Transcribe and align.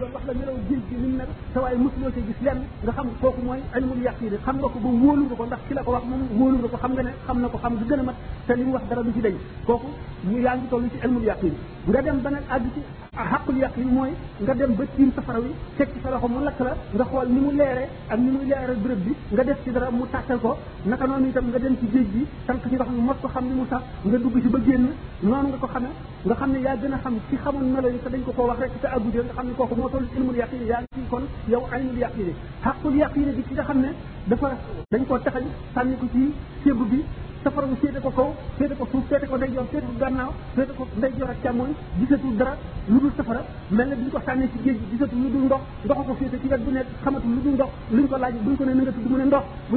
doon 0.00 0.10
wax 0.16 0.24
la 0.28 0.34
nelaw 0.40 0.56
géej 0.68 0.80
gi 0.90 0.96
nim 1.00 1.12
mel 1.18 1.26
sa 1.54 1.60
waaye 1.62 1.76
mosuloo 1.82 2.10
ci 2.14 2.20
gis 2.28 2.40
lenn 2.46 2.60
nga 2.84 2.92
xam 2.96 3.08
kooku 3.22 3.40
mooy 3.46 3.60
animul 3.76 4.00
yaqini 4.06 4.36
xam 4.46 4.56
nga 4.60 4.68
ko 4.74 4.78
ba 4.84 4.88
wóolu 5.02 5.22
nga 5.26 5.36
ko 5.40 5.44
ndax 5.48 5.60
ki 5.68 5.74
la 5.76 5.82
ko 5.86 5.90
wax 5.94 6.04
moom 6.10 6.22
wóolu 6.38 6.56
nga 6.60 6.68
ko 6.72 6.76
xam 6.82 6.92
nga 6.96 7.02
ne 7.06 7.12
xam 7.26 7.38
na 7.42 7.48
ko 7.52 7.58
xam 7.62 7.72
du 7.80 7.84
gën 7.90 8.00
a 8.00 8.02
mat 8.08 8.16
te 8.46 8.52
li 8.56 8.64
mu 8.66 8.72
wax 8.76 8.84
dara 8.90 9.02
du 9.06 9.10
ci 9.14 9.20
dañ 9.24 9.34
kooku 9.66 9.88
mu 10.28 10.36
yaa 10.44 10.56
ngi 10.56 10.66
toll 10.70 10.84
ci 10.92 10.96
ilmul 11.04 11.24
yaqin 11.30 11.54
nga 11.88 12.00
dem 12.04 12.18
ba 12.24 12.30
nag 12.30 12.44
àgg 12.54 12.66
ci 12.74 12.80
xaqul 13.28 13.56
yaqin 13.60 13.88
mooy 13.92 14.10
nga 14.40 14.54
dem 14.54 14.72
ba 14.76 14.84
tiim 14.96 15.10
safara 15.14 15.40
wi 15.40 15.50
teg 15.76 15.88
ci 15.92 16.00
sa 16.02 16.10
loxo 16.10 16.26
mu 16.28 16.40
lakk 16.44 16.60
la 16.60 16.74
nga 16.94 17.04
xool 17.04 17.28
ni 17.28 17.40
mu 17.40 17.50
leere 17.52 17.88
ak 18.08 18.18
ni 18.18 18.30
muy 18.30 18.44
leere 18.46 18.74
béréb 18.74 18.98
bi 19.04 19.12
nga 19.32 19.44
def 19.44 19.58
ci 19.64 19.70
dara 19.70 19.90
mu 19.90 20.04
tàkkal 20.10 20.38
ko 20.38 20.56
naka 20.84 21.06
noonu 21.06 21.26
itam 21.28 21.48
nga 21.50 21.58
dem 21.58 21.76
ci 21.78 21.86
géej 21.92 22.06
gi 22.12 22.26
tànk 22.46 22.62
ci 22.68 22.74
ndox 22.74 22.88
mi 22.90 23.00
mos 23.00 23.16
ko 23.20 23.28
xam 23.28 23.44
ni 23.46 23.54
mu 23.54 23.66
sax 23.68 23.80
nga 24.04 24.18
dugg 24.18 24.40
ci 24.42 24.48
ba 24.48 24.58
génn 24.66 24.86
noonu 25.22 25.48
nga 25.50 25.56
ko 25.58 25.66
xame 25.66 25.88
nga 26.24 26.34
xam 26.34 26.50
ne 26.52 26.58
yaa 26.60 26.76
gën 26.76 26.92
a 26.94 26.98
xam 26.98 27.14
ci 27.28 27.36
xamoon 27.36 27.66
melo 27.74 27.88
yi 27.88 27.98
te 28.02 28.08
dañ 28.08 28.22
ko 28.24 28.32
koo 28.32 28.46
wax 28.46 28.58
rek 28.58 28.72
te 28.80 28.86
agujé 28.88 29.18
nga 29.24 29.32
xam 29.34 29.46
ne 29.46 29.52
kooku 29.54 29.74
moo 29.74 29.88
toll 29.88 30.06
ilmul 30.16 30.36
yaqin 30.36 30.64
yaa 30.66 30.82
ngi 30.96 31.04
kon 31.10 31.24
yow 31.48 31.64
aynul 31.72 31.98
yaqin 31.98 32.32
xaqul 32.62 32.94
yaqin 32.96 33.28
bi 33.36 33.42
ci 33.48 33.52
nga 33.54 33.62
xam 33.64 33.80
ne 33.80 33.90
dafa 34.26 34.52
dañ 34.90 35.04
koo 35.06 35.18
taxañ 35.18 35.44
sànni 35.74 35.96
ko 35.96 36.06
ci 36.12 36.32
sébb 36.64 36.80
bi 36.90 37.04
safara 37.44 37.66
bi 37.70 37.76
féete 37.80 38.00
ko 38.04 38.10
kaw 38.16 38.28
féete 38.58 38.74
ko 38.76 38.84
suuf 38.92 39.06
féete 39.10 39.26
ko 39.30 39.36
ndeyjoor 39.40 39.66
féete 39.72 39.86
ko 39.86 39.92
gànnaaw 40.02 40.30
féete 40.54 40.72
ko 40.78 40.84
ndeyjoor 41.00 41.30
ak 41.32 41.38
càmmoñ 41.44 41.70
gisatul 42.00 42.34
dara 42.40 42.52
lu 42.88 42.98
dul 43.04 43.12
safara 43.16 43.40
mel 43.70 43.88
na 43.88 43.94
duñ 44.00 44.10
ko 44.12 44.20
sànnee 44.26 44.48
ci 44.52 44.58
géej 44.64 44.76
gi 44.80 44.84
gisatul 44.92 45.22
lu 45.22 45.30
dul 45.34 45.44
ndox 45.48 45.62
ndox 45.84 45.98
ko 46.08 46.14
féete 46.20 46.36
ci 46.42 46.48
wet 46.52 46.60
bu 46.64 46.70
nekk 46.74 46.88
xamatul 47.04 47.30
lu 47.30 47.40
dul 47.44 47.54
ndox 47.56 47.70
luñ 47.96 48.08
ko 48.08 48.16
laaj 48.18 48.34
buñ 48.44 48.56
ko 48.56 48.64
ne 48.64 48.74
na 48.74 48.82
nga 48.82 48.92
ne 48.92 49.24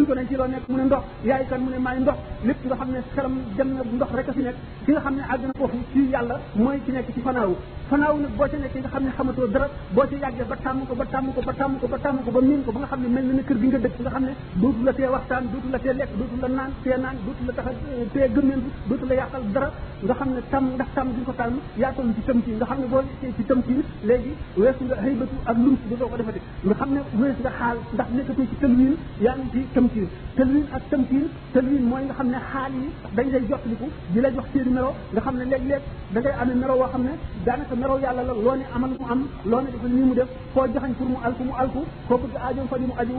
ko 0.05 0.13
ne 0.13 0.25
ci 0.27 0.35
nekk 0.35 0.67
mu 0.67 0.77
ne 0.77 0.83
ndox 0.87 1.03
yaay 1.23 1.45
kan 1.49 1.59
mu 1.61 1.69
ne 1.69 1.79
maay 1.79 1.99
ndox 2.01 2.17
lépp 2.43 2.65
nga 2.65 2.75
xam 2.75 2.89
ne 2.91 2.99
xelam 3.13 3.33
dem 3.57 3.69
na 3.77 3.81
ndox 3.93 4.11
rek 4.13 4.27
a 4.27 4.33
fi 4.33 4.41
nekk 4.43 4.57
ki 4.85 4.91
nga 4.91 5.01
xam 5.05 5.15
ne 5.15 5.23
àgg 5.33 5.43
na 5.47 5.53
foofu 5.57 5.77
ci 5.93 6.01
yàlla 6.11 6.35
mooy 6.55 6.81
ci 6.85 6.91
nekk 6.91 7.07
ci 7.15 7.21
fanaawu 7.21 7.55
fanaaw 7.93 8.15
nag 8.25 8.33
boo 8.37 8.47
ca 8.51 8.57
nekkee 8.57 8.81
nga 8.83 8.91
xam 8.93 9.03
ne 9.05 9.11
xamatoo 9.17 9.47
dara 9.53 9.67
boo 9.95 10.05
ci 10.09 10.15
yàggee 10.23 10.47
ba 10.51 10.55
tàmm 10.65 10.77
ko 10.89 10.93
ba 10.99 11.05
tàmm 11.13 11.25
ko 11.35 11.41
ba 11.47 11.53
tàmm 11.61 11.73
ko 11.81 11.87
ba 11.93 11.97
tàmm 12.05 12.17
ko 12.25 12.29
ba 12.35 12.41
miin 12.41 12.61
ko 12.65 12.71
ba 12.73 12.79
nga 12.81 12.89
xam 12.91 13.01
ne 13.03 13.09
mel 13.15 13.25
na 13.29 13.33
ne 13.37 13.43
kër 13.47 13.57
gi 13.61 13.67
nga 13.67 13.79
dëkk 13.85 13.97
nga 14.03 14.11
xam 14.13 14.23
ne 14.29 14.33
dootu 14.61 14.81
la 14.87 14.93
tee 14.97 15.07
waxtaan 15.13 15.43
dootu 15.53 15.67
la 15.73 15.79
tee 15.83 15.93
lekk 15.93 16.11
dootu 16.19 16.35
la 16.43 16.47
naan 16.57 16.71
tee 16.83 16.95
naan 17.03 17.17
dootu 17.25 17.43
la 17.47 17.53
taxal 17.57 17.75
tee 18.13 18.25
gëmmeen 18.35 18.61
dootu 18.89 19.05
la 19.09 19.15
yàqal 19.19 19.43
dara 19.53 19.69
nga 20.05 20.13
xam 20.19 20.29
ne 20.35 20.41
tàmm 20.51 20.65
ndax 20.75 20.89
tàmm 20.95 21.07
gi 21.17 21.21
ko 21.27 21.33
tàmm 21.39 21.53
yaa 21.81 21.91
toll 21.95 22.09
ci 22.15 22.21
tëm 22.27 22.39
ci 22.45 22.49
nga 22.57 22.65
xam 22.69 22.79
ne 22.81 22.87
boo 22.91 23.01
ci 23.37 23.43
tëm 23.49 23.59
ci 23.65 23.73
léegi 24.07 24.33
weesu 24.61 24.83
nga 24.87 24.95
xëybatu 25.03 25.35
ak 25.49 25.55
lum 25.63 25.75
ci 25.79 25.85
dootoo 25.89 26.09
ko 26.11 26.17
defati 26.19 26.39
nga 26.65 26.73
xam 26.79 26.89
ne 26.95 26.99
wees 27.21 27.37
nga 27.43 27.51
xaal 27.59 27.77
ndax 27.93 28.07
nekkatoo 28.15 28.45
ci 28.49 28.55
tëlwin 28.63 28.93
yaa 29.25 29.35
ngi 29.37 29.49
ci 29.53 29.59
tëm 29.73 29.85
ci 29.93 29.99
tëlwin 30.37 30.65
ak 30.75 30.83
tëm 30.89 31.03
ci 31.09 31.19
tëlwin 31.53 31.83
mooy 31.91 32.01
nga 32.07 32.13
xam 32.17 32.27
ne 32.33 32.39
xaal 32.51 32.71
yi 32.81 32.87
dañ 33.15 33.27
lay 33.33 33.43
jottaliku 33.49 33.87
di 34.13 34.19
la 34.23 34.29
jox 34.35 34.45
seen 34.53 34.67
melo 34.75 34.89
nga 35.13 35.21
xam 35.25 35.35
ne 35.39 35.45
léeg-léeg 35.51 35.81
da 36.13 36.17
ngay 36.19 36.33
amee 36.41 36.55
melo 36.61 36.73
woo 36.79 36.89
xam 36.93 37.03
ne 37.05 37.15
daanaka 37.45 37.81
meraw 37.83 37.99
yàlla 38.03 38.23
la 38.29 38.33
loo 38.45 38.55
ne 38.59 38.65
amal 38.75 38.91
mu 38.99 39.05
am 39.13 39.21
loo 39.51 39.59
ne 39.65 39.69
defal 39.73 39.91
nii 39.95 40.05
mu 40.09 40.15
def 40.19 40.29
koo 40.53 40.65
jaxañ 40.73 40.93
pour 40.97 41.07
mu 41.11 41.17
alku 41.27 41.43
mu 41.49 41.53
alku 41.63 41.81
koo 42.07 42.17
bëgg 42.21 42.35
aajoom 42.45 42.67
fa 42.71 42.77
di 42.79 42.85
mu 42.89 42.95
aju 43.01 43.15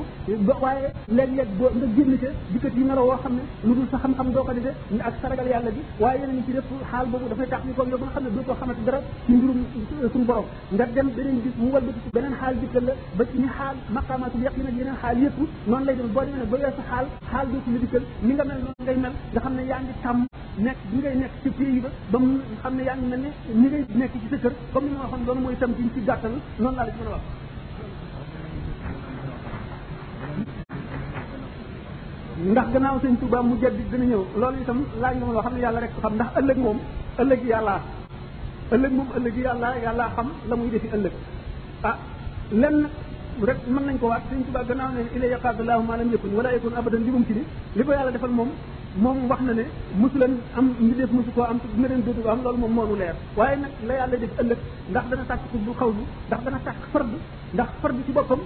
waaye 0.64 0.86
léeg-léeg 1.16 1.48
boo 1.58 1.70
nga 1.78 1.86
génn 1.96 2.12
ca 2.22 2.28
dikkat 2.52 2.74
yi 2.78 2.84
meraw 2.88 3.06
woo 3.10 3.18
xam 3.22 3.34
ne 3.38 3.42
lu 3.66 3.72
dul 3.78 3.88
sa 3.92 3.96
xam-xam 4.02 4.28
doo 4.34 4.44
ko 4.46 4.52
defee 4.56 4.74
ak 5.08 5.14
saragal 5.22 5.48
yàlla 5.52 5.70
bi 5.76 5.80
waaye 6.02 6.18
yeneen 6.20 6.42
ci 6.46 6.52
def 6.56 6.70
xaal 6.90 7.06
boobu 7.10 7.26
dafay 7.30 7.48
tax 7.52 7.62
ni 7.66 7.72
ko 7.76 7.82
yow 7.92 7.98
ba 8.00 8.06
nga 8.06 8.12
xam 8.14 8.24
ne 8.24 8.30
doo 8.36 8.44
ko 8.48 8.52
xamati 8.60 8.82
dara 8.86 9.00
ci 9.26 9.32
mbirum 9.32 9.60
suñu 10.12 10.24
borom 10.30 10.46
nga 10.72 10.84
dem 10.96 11.08
beneen 11.16 11.38
gis 11.44 11.54
mu 11.60 11.68
walbati 11.74 12.00
ci 12.04 12.08
beneen 12.14 12.34
xaal 12.40 12.54
dikkal 12.60 12.84
la 12.88 12.92
ba 13.18 13.22
ci 13.30 13.36
ni 13.42 13.48
xaal 13.56 13.76
maqamatul 13.94 14.42
yaqin 14.46 14.66
ak 14.70 14.74
yeneen 14.78 14.96
xaal 15.02 15.16
yëpp 15.24 15.38
noonu 15.68 15.84
lay 15.86 15.96
dem 15.98 16.08
boo 16.14 16.24
demee 16.26 16.40
nag 16.40 16.50
ba 16.52 16.56
yor 16.64 16.72
sa 16.78 16.82
xaal 16.90 17.06
xaal 17.30 17.46
dootu 17.52 17.68
la 17.74 17.78
dikkal 17.84 18.02
ni 18.26 18.32
nga 18.34 18.44
mel 18.48 18.58
noonu 18.64 18.80
ngay 18.84 18.96
mel 19.04 19.12
nga 19.32 19.40
xam 19.44 19.54
ne 19.58 19.62
yaa 19.70 19.80
ngi 19.84 19.94
tàmm 20.04 20.18
nekk 20.64 20.78
bi 20.90 20.96
ngay 21.02 21.16
nekk 21.22 21.32
ci 21.42 21.48
pays 21.56 21.80
ba 21.84 21.88
ba 22.12 22.16
mu 22.22 22.32
xam 22.62 22.72
ne 22.78 22.82
yaa 22.88 22.96
ngi 22.98 23.06
mel 23.12 23.20
ne 23.24 23.30
ni 23.60 23.66
ngay 23.68 23.82
nekk 24.00 24.12
ci 24.22 24.28
sa 24.32 24.36
kër 24.42 24.53
comme 24.72 24.86
ni 24.88 24.94
ma 24.94 25.04
waxoon 25.06 25.22
loolu 25.26 25.40
mooy 25.40 25.54
tam 25.60 25.72
jiñ 25.78 25.88
ci 25.94 26.00
gàttal 26.08 26.32
noonu 26.58 26.76
laa 26.76 26.86
la 26.88 26.92
ci 26.92 26.98
mën 27.02 27.12
a 27.12 27.16
wax 27.16 27.22
ndax 32.50 32.66
gannaaw 32.72 32.96
sëñ 33.02 33.14
Touba 33.20 33.38
mu 33.42 33.54
jaddi 33.62 33.82
dina 33.90 34.04
ñëw 34.04 34.22
loolu 34.40 34.56
itam 34.62 34.78
laaj 35.02 35.14
nga 35.16 35.24
ma 35.26 35.32
loo 35.32 35.42
xam 35.46 35.54
ne 35.54 35.60
yàlla 35.64 35.80
rek 35.84 35.92
xam 36.02 36.14
ndax 36.14 36.30
ëllëg 36.40 36.58
moom 36.64 36.78
ëllëg 37.22 37.40
yàllaa 37.52 37.80
ëllëg 38.74 38.92
moom 38.96 39.08
ëllëg 39.16 39.34
yàllaa 39.44 39.72
yàllaa 39.84 40.08
xam 40.16 40.26
la 40.48 40.54
muy 40.56 40.70
defi 40.74 40.88
ëllëg 40.96 41.14
ah 41.88 41.96
lenn 42.62 42.78
rek 43.48 43.58
mën 43.72 43.82
nañ 43.86 43.96
ko 44.00 44.06
waat 44.12 44.22
sëñ 44.28 44.40
Touba 44.46 44.60
gannaaw 44.68 44.90
ne 44.96 45.00
ila 45.16 45.26
yaqaadallahu 45.32 45.82
ma 45.88 45.96
lam 46.00 46.08
yakun 46.12 46.32
wala 46.38 46.50
yakun 46.54 46.74
abadan 46.78 47.02
li 47.06 47.10
mum 47.14 47.24
ci 47.28 47.32
ni 47.38 47.42
li 47.76 47.82
ko 47.86 47.92
yàlla 47.96 48.10
defal 48.16 48.30
moom 48.40 48.50
moom 48.96 49.26
wax 49.28 49.40
na 49.42 49.54
ne 49.58 49.62
mosu 49.96 50.18
leen 50.18 50.34
am 50.56 50.72
ñu 50.80 50.94
def 50.94 51.10
ko 51.10 51.22
koo 51.34 51.42
am 51.50 51.58
te 51.58 51.66
dina 51.74 51.88
dootu 52.06 52.20
loolu 52.24 52.58
moom 52.58 52.72
moo 52.74 52.86
nu 52.86 52.94
leer 52.98 53.14
waaye 53.36 53.56
nag 53.56 53.70
la 53.86 53.94
yàlla 53.94 54.16
def 54.16 54.30
ëllëg 54.40 54.58
ndax 54.90 55.04
dana 55.10 55.22
tàkk 55.28 55.40
xutbul 55.50 55.74
xaw 55.74 55.90
bi 55.96 56.02
ndax 56.28 56.42
dana 56.44 56.58
tàkk 56.64 56.76
fard 56.92 57.08
ndax 57.54 57.68
fard 57.82 57.96
ci 58.06 58.12
boppam 58.12 58.38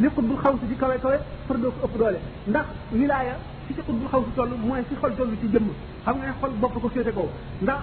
li 0.00 0.08
xutbul 0.08 0.38
xaw 0.42 0.52
si 0.60 0.66
di 0.66 0.74
kawe 0.74 0.98
kawe 0.98 1.16
fardoo 1.46 1.70
ko 1.70 1.86
ëpp 1.86 1.98
doole 1.98 2.18
ndax 2.48 2.66
wilaaya 2.92 3.34
fi 3.66 3.74
ci 3.74 3.80
xutbul 3.82 4.08
xaw 4.08 4.22
si 4.24 4.30
toll 4.36 4.50
mooy 4.66 4.82
fi 4.84 4.94
xol 4.96 5.12
toll 5.16 5.30
ci 5.40 5.46
jëmm 5.48 5.68
xam 6.04 6.16
nga 6.16 6.26
ne 6.26 6.32
xol 6.40 6.50
bopp 6.60 6.80
ko 6.82 6.88
féete 6.88 7.12
kaw 7.14 7.28
ndax 7.62 7.80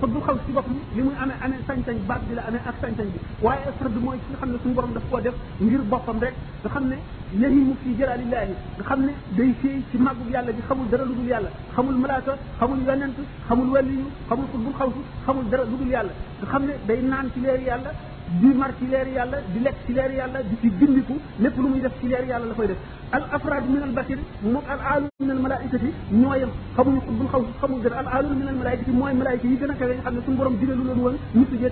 xëbb 0.00 0.16
xaw 0.26 0.36
ci 0.44 0.50
boppam 0.52 0.74
li 0.94 1.02
muy 1.02 1.12
amee 1.22 1.34
amee 1.44 1.58
sañ-sañ 1.66 1.98
baat 2.08 2.20
bi 2.28 2.34
la 2.38 2.42
amee 2.48 2.60
ak 2.70 2.74
sañ-sañ 2.82 3.08
bi 3.14 3.18
waaye 3.44 3.62
asrad 3.70 3.96
mooy 4.06 4.18
ki 4.18 4.28
nga 4.30 4.38
xam 4.40 4.50
ne 4.52 4.58
suñu 4.62 4.74
borom 4.74 4.92
daf 4.92 5.04
koo 5.10 5.20
def 5.20 5.34
ngir 5.60 5.82
boppam 5.92 6.18
rek 6.24 6.34
nga 6.62 6.68
xam 6.74 6.84
ne 6.90 6.96
yahimu 7.42 7.72
fi 7.82 7.88
jalaalillahi 7.98 8.52
nga 8.76 8.84
xam 8.88 9.00
ne 9.06 9.12
day 9.36 9.50
fii 9.60 9.82
ci 9.90 9.96
màggug 9.98 10.28
yàlla 10.34 10.52
bi 10.52 10.62
xamul 10.68 10.88
dara 10.90 11.04
ludul 11.04 11.26
yàlla 11.32 11.50
xamul 11.74 11.96
malaaka 12.04 12.32
xamul 12.60 12.80
yonent 12.88 13.16
xamul 13.48 13.68
waliyu 13.74 14.06
xamul 14.28 14.46
xutbul 14.52 14.74
xawsu 14.78 15.00
xamul 15.26 15.44
dara 15.50 15.64
ludul 15.64 15.88
yàlla 15.90 16.12
nga 16.40 16.46
xam 16.52 16.62
ne 16.66 16.74
day 16.86 17.00
naan 17.02 17.26
ci 17.32 17.40
leer 17.40 17.60
yàlla 17.68 17.90
di 18.36 18.52
mar 18.52 18.74
ci 18.78 18.84
leer 18.86 19.08
yàlla 19.08 19.38
di 19.52 19.58
lekk 19.60 19.76
ci 19.86 19.92
leer 19.92 20.10
yàlla 20.12 20.42
di 20.42 20.56
ci 20.60 20.70
gindiku 20.78 21.16
lépp 21.38 21.56
lu 21.56 21.68
muy 21.68 21.80
def 21.80 21.92
ci 22.00 22.08
leer 22.08 22.24
yàlla 22.28 22.46
la 22.46 22.54
koy 22.54 22.66
def 22.66 22.76
al 23.10 23.24
afraad 23.38 23.64
min 23.68 23.82
al 23.82 23.92
bashar 23.96 24.18
moom 24.42 24.60
al 24.68 24.80
aalu 24.90 25.08
min 25.20 25.30
al 25.30 25.38
malaikati 25.40 25.90
ñooyam 26.12 26.50
xamuñu 26.76 27.00
buñ 27.18 27.28
xaw 27.30 27.42
xamuñ 27.60 27.80
gën 27.82 27.92
al 28.00 28.06
aalu 28.06 28.34
min 28.40 28.48
al 28.48 28.56
malaikati 28.56 28.90
mooy 28.90 29.12
malaayika 29.14 29.48
yi 29.48 29.56
gën 29.60 29.70
a 29.70 29.74
kawe 29.78 29.92
nga 29.94 30.02
xam 30.04 30.14
ne 30.14 30.20
suñu 30.26 30.36
borom 30.36 30.56
digalu 30.58 30.82
leen 30.88 31.00
woon 31.00 31.16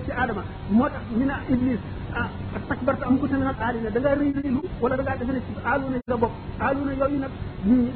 ci 0.05 0.11
aadama 0.11 0.43
moo 0.69 0.89
tax 0.93 1.03
ñu 1.17 1.29
a 1.29 1.37
iblis 1.53 1.79
استكبرت 2.57 3.01
انكم 3.09 3.27
من 3.31 3.47
أن 3.47 3.93
دا 3.93 3.99
نغا 4.01 4.13
ريلو 4.19 4.61
ولا 4.83 4.95
دا 4.99 5.03
غاد 5.07 5.19
فني 5.27 5.41
عالون 5.69 5.93
دا 6.11 6.15
بوب 6.21 6.33
عالون 6.65 6.89
يوي 7.01 7.17
نك 7.23 7.31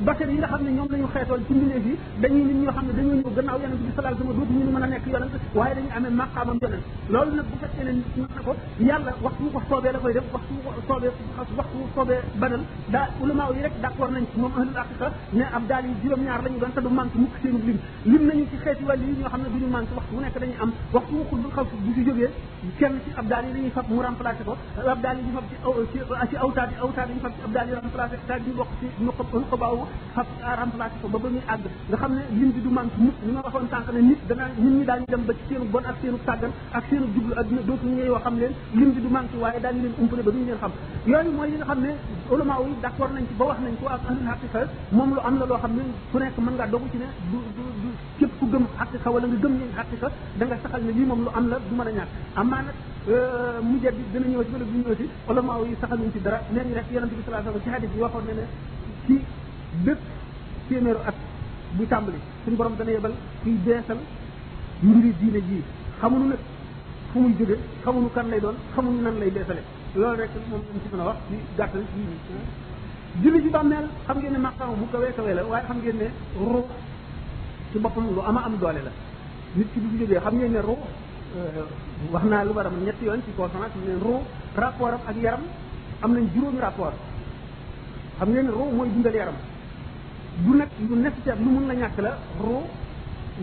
بكر 0.08 0.28
يي 0.36 0.46
خا 0.52 0.58
نيوم 0.66 0.88
لا 0.92 0.98
نيو 1.00 1.08
خيتول 1.16 1.42
في 1.48 1.54
ميني 1.62 1.78
في 1.86 1.92
دا 2.24 2.28
ني 2.34 2.54
نيو 2.60 2.72
خا 2.76 2.82
نيو 2.86 2.94
نيو 2.98 3.32
غناو 3.38 3.58
يونس 3.64 3.80
بي 3.86 3.90
صلاه 3.98 4.14
دوت 4.20 4.38
ني 4.58 4.72
مانا 4.76 4.88
نيك 4.94 5.06
يونس 5.14 5.34
واي 5.60 5.72
دا 5.78 5.82
ني 5.84 5.90
امي 5.98 6.10
مقامم 6.22 6.58
يونس 6.64 6.84
لول 7.14 7.30
نك 7.38 7.48
بو 7.52 7.56
فكتي 7.64 7.82
نين 7.88 7.98
سي 8.14 8.20
نك 8.28 8.34
بو 8.46 8.52
يالا 8.88 9.14
وقت 9.26 9.38
مو 9.44 9.50
كو 9.56 9.60
صوبي 9.72 9.90
لا 9.96 10.00
كاي 10.04 10.12
ديف 10.18 10.26
وقت 10.36 10.48
مو 10.56 10.60
صوبي 10.90 11.08
خاص 11.36 11.50
وقت 11.60 11.72
مو 11.80 11.84
صوبي 11.96 12.18
بدل 12.42 12.62
دا 12.94 13.02
علماء 13.22 13.48
يي 13.58 13.62
رك 13.66 13.74
داكور 13.84 14.10
نان 14.16 14.24
سي 14.32 14.38
موم 14.42 14.54
اهل 14.60 14.70
الحقيقه 14.74 15.08
ني 15.38 15.44
ام 15.58 15.64
دال 15.70 15.84
يي 15.90 15.94
جيروم 16.02 16.22
ñar 16.28 16.40
lañu 16.46 16.58
gën 16.62 16.72
ta 16.76 16.82
du 16.86 16.90
manki 17.00 17.18
mukk 17.24 17.36
seen 17.42 17.56
lim 17.66 17.78
lim 18.12 18.24
nañu 18.30 18.44
ci 18.52 18.56
xéet 18.64 18.80
wal 18.90 19.02
yi 19.06 19.12
ñoo 19.20 19.30
xamne 19.34 19.48
duñu 19.54 19.68
manki 19.76 19.94
waxtu 19.98 20.14
mu 20.16 20.22
nekk 20.24 20.38
dañuy 20.42 20.58
am 20.64 20.70
waxtu 20.96 21.14
mu 21.18 21.24
xul 21.30 21.40
du 21.44 21.50
xaw 21.56 21.66
ci 21.96 22.02
joge 22.08 22.28
kenn 22.80 22.94
ci 23.04 23.10
abdal 23.20 23.44
yi 23.48 23.52
dañuy 23.56 23.72
fat 23.76 23.88
mu 23.92 23.96
remplacé 24.12 24.44
ko 24.44 24.52
ab 24.80 25.06
ah, 30.44 30.90
ko 31.02 31.08
ba 31.08 31.18
ba 31.22 31.30
muy 31.32 31.40
àgg 31.48 31.66
nga 31.90 31.98
xam 32.02 32.12
ne 32.18 32.24
lim 32.38 32.50
bi 32.52 32.60
du 32.62 32.70
manque 32.70 32.98
mukk 32.98 33.16
li 33.26 33.32
ma 33.32 33.42
waxoon 33.46 33.68
tànk 33.70 33.88
ne 33.96 34.02
nit 34.10 34.20
dana 34.28 34.48
nit 34.58 34.74
ñi 34.78 34.86
daañu 34.86 35.06
dem 35.08 35.24
ba 35.28 35.34
ci 35.34 35.42
seenu 35.48 35.66
bon 35.72 35.86
ak 35.90 35.96
seenu 36.02 36.18
sàggan 36.26 36.52
ak 36.74 36.84
seenu 36.90 37.06
jublu 37.14 37.34
adduna 37.38 37.62
dootuñu 37.62 37.96
ñëw 37.96 38.06
yoo 38.12 38.20
xam 38.20 38.36
leen 38.40 38.54
lim 38.74 38.90
bi 38.96 39.02
du 39.02 39.08
manque 39.10 39.36
waaye 39.40 39.60
daañu 39.62 39.82
leen 39.84 39.94
umpale 40.02 40.24
ba 40.24 40.32
duñu 40.32 40.46
leen 40.46 40.58
xam 40.60 40.72
yooyu 41.08 41.32
mooy 41.32 41.50
li 41.52 41.58
xam 41.64 41.80
ne 41.82 41.92
ulama 42.30 42.56
yi 42.68 42.76
nañ 42.82 43.26
ci 43.28 43.34
ba 43.40 43.46
wax 43.46 43.58
nañ 43.64 43.76
ko 43.80 43.86
ak 43.88 44.02
ahlul 44.10 44.28
haqiqa 44.32 44.62
moom 44.92 45.10
lu 45.16 45.22
am 45.24 45.36
la 45.40 45.46
loo 45.46 45.58
xam 45.64 45.74
ne 45.76 45.82
ku 46.12 46.18
nekk 46.20 46.38
mën 46.38 46.54
ngaa 46.54 46.68
dogu 46.68 46.86
ci 46.92 46.98
ne 46.98 47.08
du 47.32 47.38
du 47.56 47.90
képp 48.20 48.32
ku 48.40 48.46
gëm 48.52 48.66
haqiqa 48.78 49.10
wala 49.10 49.28
nga 49.28 49.38
gëm 49.42 49.54
ñeen 49.58 49.74
haqiqa 49.78 50.08
da 53.02 53.90
bi 54.02 54.10
dina 54.18 54.28
ñëw 54.28 54.44
ci 54.46 54.52
wala 54.52 54.66
du 54.66 54.76
ñëw 54.78 54.94
ci 54.98 55.06
wala 55.28 55.42
maaw 55.42 55.64
yi 55.66 55.76
saxaluñ 55.80 56.12
ci 56.14 56.20
dara 56.22 56.40
nee 56.52 56.64
ñu 56.64 56.74
rek 56.74 56.86
yonente 56.92 57.14
bi 57.16 57.22
sallallahu 57.26 57.50
alayhi 57.50 57.64
ci 57.64 57.70
hadith 57.70 57.92
bi 57.94 58.00
waxoon 58.02 58.24
ne 58.26 58.34
ne 58.34 58.46
ci 59.06 59.14
bépp 59.84 59.98
téeméeru 60.68 61.00
at 61.06 61.14
bu 61.78 61.88
tàmbali 61.88 62.18
suñu 62.44 62.56
borom 62.56 62.74
dana 62.78 62.92
yebal 62.92 63.14
kuy 63.44 63.54
beesal 63.66 63.98
mbiri 64.82 65.14
diine 65.20 65.40
jii 65.48 65.64
xamuñu 66.00 66.28
nag 66.28 66.38
fu 67.12 67.20
muy 67.20 67.36
jóge 67.38 67.58
xamuñu 67.84 68.10
kan 68.14 68.28
lay 68.30 68.40
doon 68.40 68.56
xamuñu 68.76 69.02
nan 69.02 69.20
lay 69.20 69.30
beesale 69.30 69.62
loolu 69.96 70.18
rek 70.18 70.30
moom 70.50 70.62
lañ 70.70 70.80
ci 70.82 70.88
mën 70.92 71.02
a 71.02 71.04
wax 71.06 71.16
ci 71.30 71.36
gàttal 71.56 71.82
ci 71.82 73.22
julli 73.22 73.42
ji 73.42 73.50
bàmmeel 73.50 73.88
xam 74.06 74.18
ngeen 74.18 74.32
ne 74.34 74.38
maqaama 74.40 74.74
bu 74.74 74.86
kawee 74.92 75.14
kawee 75.14 75.34
la 75.34 75.44
waaye 75.46 75.64
xam 75.66 75.78
ngeen 75.84 75.98
ne 75.98 76.10
ruux 76.38 76.66
ci 77.72 77.80
boppam 77.80 78.06
lu 78.16 78.22
ama 78.26 78.42
am 78.46 78.58
doole 78.58 78.82
la 78.82 78.92
nit 79.56 79.68
ki 79.74 79.80
bu 79.80 79.98
jógee 80.00 80.20
xam 80.20 80.36
ngeen 80.38 80.52
ne 80.54 80.62
ruux 80.62 80.78
wax 82.12 82.24
naa 82.28 82.44
lu 82.44 82.54
baram 82.54 82.74
ñetti 82.84 83.06
yoon 83.06 83.22
ci 83.26 83.32
conférence 83.38 83.76
ñu 83.78 84.00
ruu 84.04 84.22
rapport 84.56 84.94
am 84.94 85.02
ak 85.08 85.16
yaram 85.18 85.44
am 86.04 86.14
nañ 86.14 86.26
juróomi 86.36 86.60
rapport 86.60 86.94
xam 88.20 88.30
ngeen 88.30 88.48
ruu 88.48 88.70
mooy 88.76 88.90
dundal 88.94 89.14
yaram 89.16 89.36
du 90.46 90.54
nag 90.58 90.68
lu 90.90 90.96
nécessaire 90.96 91.40
lu 91.40 91.50
mun 91.56 91.68
la 91.68 91.74
ñàkk 91.76 91.98
la 92.02 92.12
ruu 92.44 92.64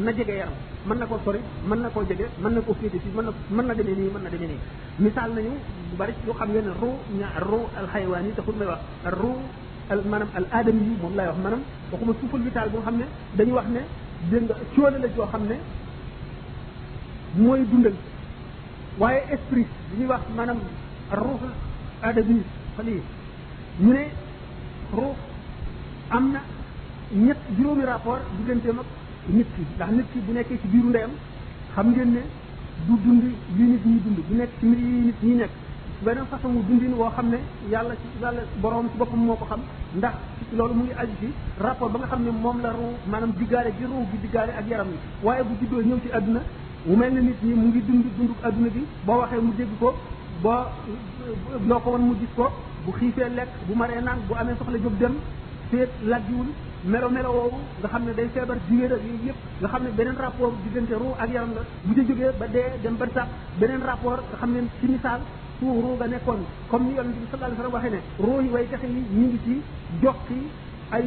na 0.05 0.12
jege 0.12 0.35
yaram 0.40 0.52
mën 0.87 0.99
na 0.99 1.06
koo 1.06 1.19
sori 1.25 1.38
mën 1.69 1.79
na 1.81 1.88
koo 1.88 2.05
jege 2.08 2.26
mën 2.43 2.52
na 2.55 2.61
koo 2.61 2.75
féete 2.81 2.99
si 3.02 3.08
mën 3.17 3.25
na 3.25 3.32
mën 3.56 3.67
na 3.69 3.75
demee 3.75 3.96
nii 3.99 4.11
mën 4.14 4.23
na 4.25 4.31
demee 4.31 4.49
nii 4.52 4.58
misaal 4.99 5.31
nañu 5.32 5.52
lu 5.91 5.96
bari 5.96 6.12
lu 6.26 6.32
xam 6.38 6.49
ngeen 6.52 6.67
ne 6.81 7.20
ña 7.20 7.29
ruu 7.49 7.64
alxayawaan 7.79 8.25
yi 8.26 8.32
taxul 8.37 8.55
may 8.61 8.67
wax 8.73 8.81
ruu 9.20 9.37
al 9.91 10.00
manam 10.11 10.29
al 10.38 10.46
aadami 10.52 10.82
yi 10.88 10.94
moom 11.02 11.14
laay 11.17 11.29
wax 11.31 11.38
manam 11.44 11.62
waxuma 11.93 12.12
suufal 12.20 12.41
vital 12.46 12.69
boo 12.73 12.82
xam 12.84 12.96
ne 13.00 13.06
dañu 13.37 13.52
wax 13.58 13.69
ne 13.76 13.81
dégg 14.31 14.43
nga 14.44 14.55
coole 14.75 14.99
la 15.02 15.08
joo 15.14 15.26
xam 15.32 15.44
ne 15.52 15.56
mooy 17.36 17.60
dundal 17.70 17.92
waaye 18.98 19.20
esprit 19.34 19.66
li 19.92 20.00
ñuy 20.00 20.06
wax 20.08 20.20
maanaam 20.36 20.58
ruuxul 21.12 21.52
adabi 22.02 22.36
xali 22.76 22.94
ñu 23.82 23.90
ne 23.92 24.02
ruux 24.96 25.14
am 26.10 26.25
na 26.32 26.40
ñett 27.25 27.36
juróomi 27.56 27.84
rapport 27.84 28.20
digganteem 28.38 28.78
ak 28.80 28.86
nit 29.36 29.46
ki 29.54 29.62
ndax 29.76 29.88
nit 29.96 30.06
ki 30.12 30.19
bu 30.26 30.32
nekkee 30.32 30.58
ci 30.62 30.69
biiru 30.69 30.88
ndeyam 30.88 31.10
xam 31.75 31.86
ngeen 31.90 32.10
ne 32.14 32.20
du 32.86 32.96
dund 33.04 33.22
li 33.56 33.64
nit 33.72 33.84
ñi 33.86 33.98
dund 34.04 34.19
du 34.28 34.34
nekk 34.36 34.50
ci 34.58 34.66
mbir 34.66 34.78
yi 34.78 35.00
nit 35.06 35.22
ñi 35.22 35.34
nekk 35.34 35.50
beneen 36.04 36.26
façon 36.31 36.48
wu 36.54 36.62
dundin 36.66 36.94
woo 36.94 37.10
xam 37.10 37.28
ne 37.28 37.38
yàlla 37.70 37.94
ci 37.94 38.06
yàlla 38.20 38.40
borom 38.60 38.88
ci 38.90 38.96
boppam 38.98 39.20
moo 39.22 39.34
ko 39.36 39.44
xam 39.44 39.60
ndax 39.96 40.12
loolu 40.56 40.74
mu 40.74 40.84
ngi 40.84 40.92
aju 40.96 41.12
ci 41.20 41.28
rapport 41.60 41.90
ba 41.92 41.98
nga 41.98 42.06
xam 42.06 42.22
ne 42.24 42.31
moom 42.31 42.60
la 42.62 42.70
ruu 42.70 42.94
maanaam 43.06 43.32
diggaale 43.36 43.70
bi 43.78 43.84
ruu 43.84 44.04
bi 44.10 44.19
diggaale 44.22 44.50
ak 44.58 44.66
yaram 44.69 44.88
yi 44.90 44.98
waaye 45.22 45.42
bu 45.42 45.54
juddoo 45.60 45.82
ñëw 45.86 45.98
ci 46.02 46.08
àdduna 46.12 46.40
mu 46.86 46.94
mel 46.96 47.10
na 47.12 47.20
nit 47.25 47.38
ñi 47.42 47.54
mu 47.54 47.66
ngi 47.72 47.80
dund 47.84 48.04
dund 48.16 48.30
adduna 48.42 48.69
bi 48.70 48.82
boo 49.06 49.16
waxee 49.19 49.40
mu 49.42 49.52
dégg 49.58 49.69
ko 49.80 49.94
boo 50.42 50.56
loo 51.66 51.80
ko 51.82 51.90
woon 51.90 52.02
mu 52.06 52.14
gis 52.20 52.28
ko 52.36 52.50
bu 52.84 52.92
xiifee 52.92 53.28
lekk 53.34 53.48
bu 53.66 53.75
maree 53.75 54.00
naan 54.00 54.19
bu 54.28 54.34
amee 54.34 54.54
soxla 54.58 54.78
jóg 54.78 54.96
dem 54.98 55.14
féet 55.70 55.88
lajjiwul 56.06 56.46
melo 56.84 57.08
melo 57.10 57.30
woowu 57.34 57.58
nga 57.80 57.88
xam 57.88 58.04
ne 58.04 58.14
day 58.14 58.28
feebar 58.32 58.56
jigéen 58.69 58.92
ak 58.92 59.02
yëpp 59.26 59.36
nga 59.60 59.69
xam 59.69 59.82
ne 59.82 59.90
beneen 59.90 60.16
rapport 60.16 60.52
diggante 60.64 60.92
ruu 60.92 61.12
ak 61.19 61.30
yaram 61.32 61.50
la 61.54 61.62
bu 61.84 61.94
ca 61.94 62.02
jógee 62.02 62.30
ba 62.38 62.46
dee 62.46 62.78
dem 62.82 62.96
bari 62.96 63.10
sax 63.14 63.26
beneen 63.58 63.82
rapport 63.82 64.22
nga 64.31 64.36
xam 64.38 64.52
ne 64.52 64.60
ci 64.81 64.86
misaal 64.86 65.20
suuf 65.58 65.82
ruu 65.84 65.94
nga 65.98 66.06
nekkoon 66.06 66.42
comme 66.70 66.86
ni 66.88 66.94
yonent 66.94 67.10
bi 67.20 67.26
sallallahu 67.31 67.74
alayhi 67.74 67.74
wasallam 67.74 67.74
waxee 67.74 67.94
ne 67.96 68.00
ruu 68.24 68.40
yi 68.42 68.48
way 68.50 68.66
texe 68.70 68.84
yi 68.86 69.02
ñu 69.19 69.26
ngi 69.26 69.38
ci 69.44 69.60
jox 70.02 70.14
ci 70.28 70.38
ay 70.90 71.04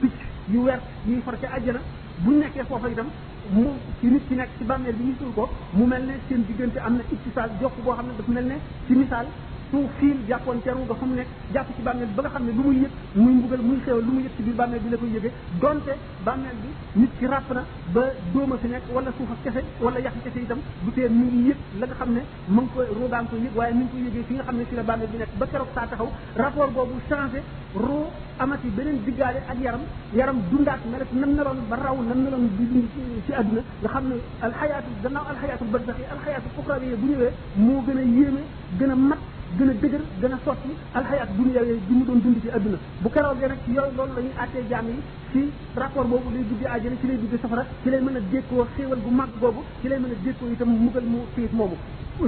picc 0.00 0.18
yu 0.52 0.60
wert 0.62 0.82
yuy 1.06 1.20
far 1.24 1.34
ca 1.40 1.48
àjjana 1.58 1.80
bu 2.18 2.30
nekkee 2.38 2.64
foofa 2.64 2.88
itam 2.88 3.10
mu 3.52 3.72
ci 4.00 4.04
nit 4.10 4.22
ki 4.28 4.34
nekk 4.34 4.48
ci 4.58 4.64
bàmmeel 4.64 4.94
bi 4.96 5.04
ñu 5.06 5.14
suul 5.18 5.32
ko 5.36 5.44
mu 5.72 5.84
mel 5.86 6.02
ne 6.06 6.14
seen 6.28 6.42
diggante 6.46 6.78
am 6.80 6.94
na 6.98 7.02
ittisaal 7.14 7.50
jokk 7.60 7.74
boo 7.84 7.92
xam 7.96 8.06
ne 8.08 8.12
daf 8.18 8.26
mel 8.28 8.44
ne 8.46 8.56
ci 8.86 8.94
misaal 8.94 9.26
suuf 9.70 9.84
fiil 9.98 10.16
jàppoon 10.28 10.60
ceru 10.64 10.80
nga 10.86 10.94
xam 11.00 11.10
ne 11.16 11.24
jàpp 11.54 11.68
ci 11.76 11.82
bàmmeel 11.82 12.08
ba 12.16 12.22
nga 12.22 12.30
xam 12.32 12.44
ne 12.46 12.52
lu 12.52 12.62
muy 12.66 12.76
yëg 12.82 12.90
muy 13.16 13.32
mbugal 13.34 13.62
muy 13.62 13.78
xewal 13.84 14.02
lu 14.06 14.12
muy 14.12 14.22
yëg 14.24 14.34
ci 14.36 14.42
biir 14.42 14.54
bàmmeel 14.54 14.80
bi 14.84 14.90
la 14.90 14.96
koy 14.96 15.10
yëgee 15.16 15.32
donte 15.60 15.92
bàmmeel 16.24 16.56
bi 16.62 16.70
nit 17.00 17.10
ki 17.18 17.26
ràpp 17.26 17.48
na 17.54 17.62
ba 17.94 18.02
dóoma 18.34 18.56
fi 18.62 18.68
nekk 18.68 18.84
wala 18.94 19.10
suuf 19.16 19.30
ak 19.34 19.40
kese 19.44 19.62
wala 19.80 19.98
yàq 19.98 20.14
kese 20.24 20.38
itam 20.42 20.60
du 20.84 20.90
tee 20.92 21.08
mi 21.08 21.26
ngi 21.26 21.42
yëg 21.48 21.58
la 21.80 21.86
nga 21.86 21.94
xam 21.98 22.12
ne 22.14 22.22
mu 22.46 22.60
ngi 22.62 22.70
koy 22.74 22.86
ruudaam 22.98 23.26
ko 23.26 23.36
yëg 23.42 23.54
waaye 23.58 23.74
mi 23.74 23.82
ngi 23.84 23.90
koy 23.92 24.00
yëgee 24.06 24.24
fi 24.28 24.34
nga 24.34 24.44
xam 24.46 24.56
ne 24.56 24.64
fi 24.70 24.74
la 24.76 24.82
bàmmeel 24.82 25.08
bi 25.12 25.18
nekk 25.18 25.32
ba 25.38 25.46
keroog 25.50 25.68
saa 25.74 25.86
taxaw 25.90 26.08
rapport 26.36 26.70
boobu 26.72 26.96
changé 27.08 27.42
ruu 27.74 28.06
amati 28.38 28.68
beneen 28.68 29.02
diggaale 29.04 29.40
ak 29.50 29.58
yaram 29.60 29.82
yaram 30.14 30.38
dundaat 30.50 30.82
melek 30.92 31.10
nam 31.12 31.30
meloon 31.36 31.58
ba 31.70 31.76
raw 31.82 31.96
nam 32.08 32.18
meloon 32.24 32.46
bi 32.56 32.64
dund 32.70 32.86
ci 33.26 33.32
àdduna 33.32 33.62
nga 33.82 33.88
xam 33.88 34.04
ne 34.10 34.14
alxayaatu 34.46 34.90
gannaaw 35.02 35.24
alxayaatu 35.30 35.64
barzax 35.72 35.96
yi 35.98 36.04
alxayaatu 36.14 36.48
fukrabi 36.54 36.86
bu 37.00 37.06
ñëwee 37.10 37.32
moo 37.56 37.82
gën 37.86 37.98
a 37.98 38.02
yéeme 38.02 38.40
gën 38.78 38.90
a 38.90 38.94
mat 38.96 39.18
gën 39.54 39.68
a 39.68 39.72
dëgër 39.80 40.00
gën 40.20 40.32
a 40.32 40.38
sotti 40.44 40.70
alxayaat 40.92 41.28
dunya 41.36 41.60
yooyu 41.62 41.80
bi 41.86 41.94
mu 41.94 42.04
doon 42.04 42.20
dund 42.22 42.40
ci 42.42 42.48
àdduna 42.50 42.76
bu 43.02 43.08
keroogee 43.08 43.46
nag 43.48 43.58
yooyu 43.66 43.92
loolu 43.96 44.12
la 44.16 44.20
ñuy 44.20 44.32
àttee 44.44 44.64
jaam 44.68 44.86
yi 44.88 44.96
ci 45.32 45.50
rapport 45.74 46.04
boobu 46.08 46.30
lay 46.32 46.42
dugg 46.44 46.62
àjjana 46.66 46.96
ci 47.00 47.06
lay 47.06 47.16
dugg 47.16 47.38
safara 47.40 47.64
ci 47.82 47.88
lay 47.90 48.00
mën 48.00 48.16
a 48.16 48.20
dékkoo 48.30 48.66
xéewal 48.76 48.98
bu 48.98 49.10
mag 49.10 49.28
boobu 49.40 49.62
ci 49.80 49.88
lay 49.88 49.98
mën 49.98 50.10
a 50.10 50.14
dékkoo 50.24 50.48
itam 50.52 50.68
mugal 50.68 51.04
mu 51.04 51.18
xiif 51.34 51.52
moomu 51.52 51.76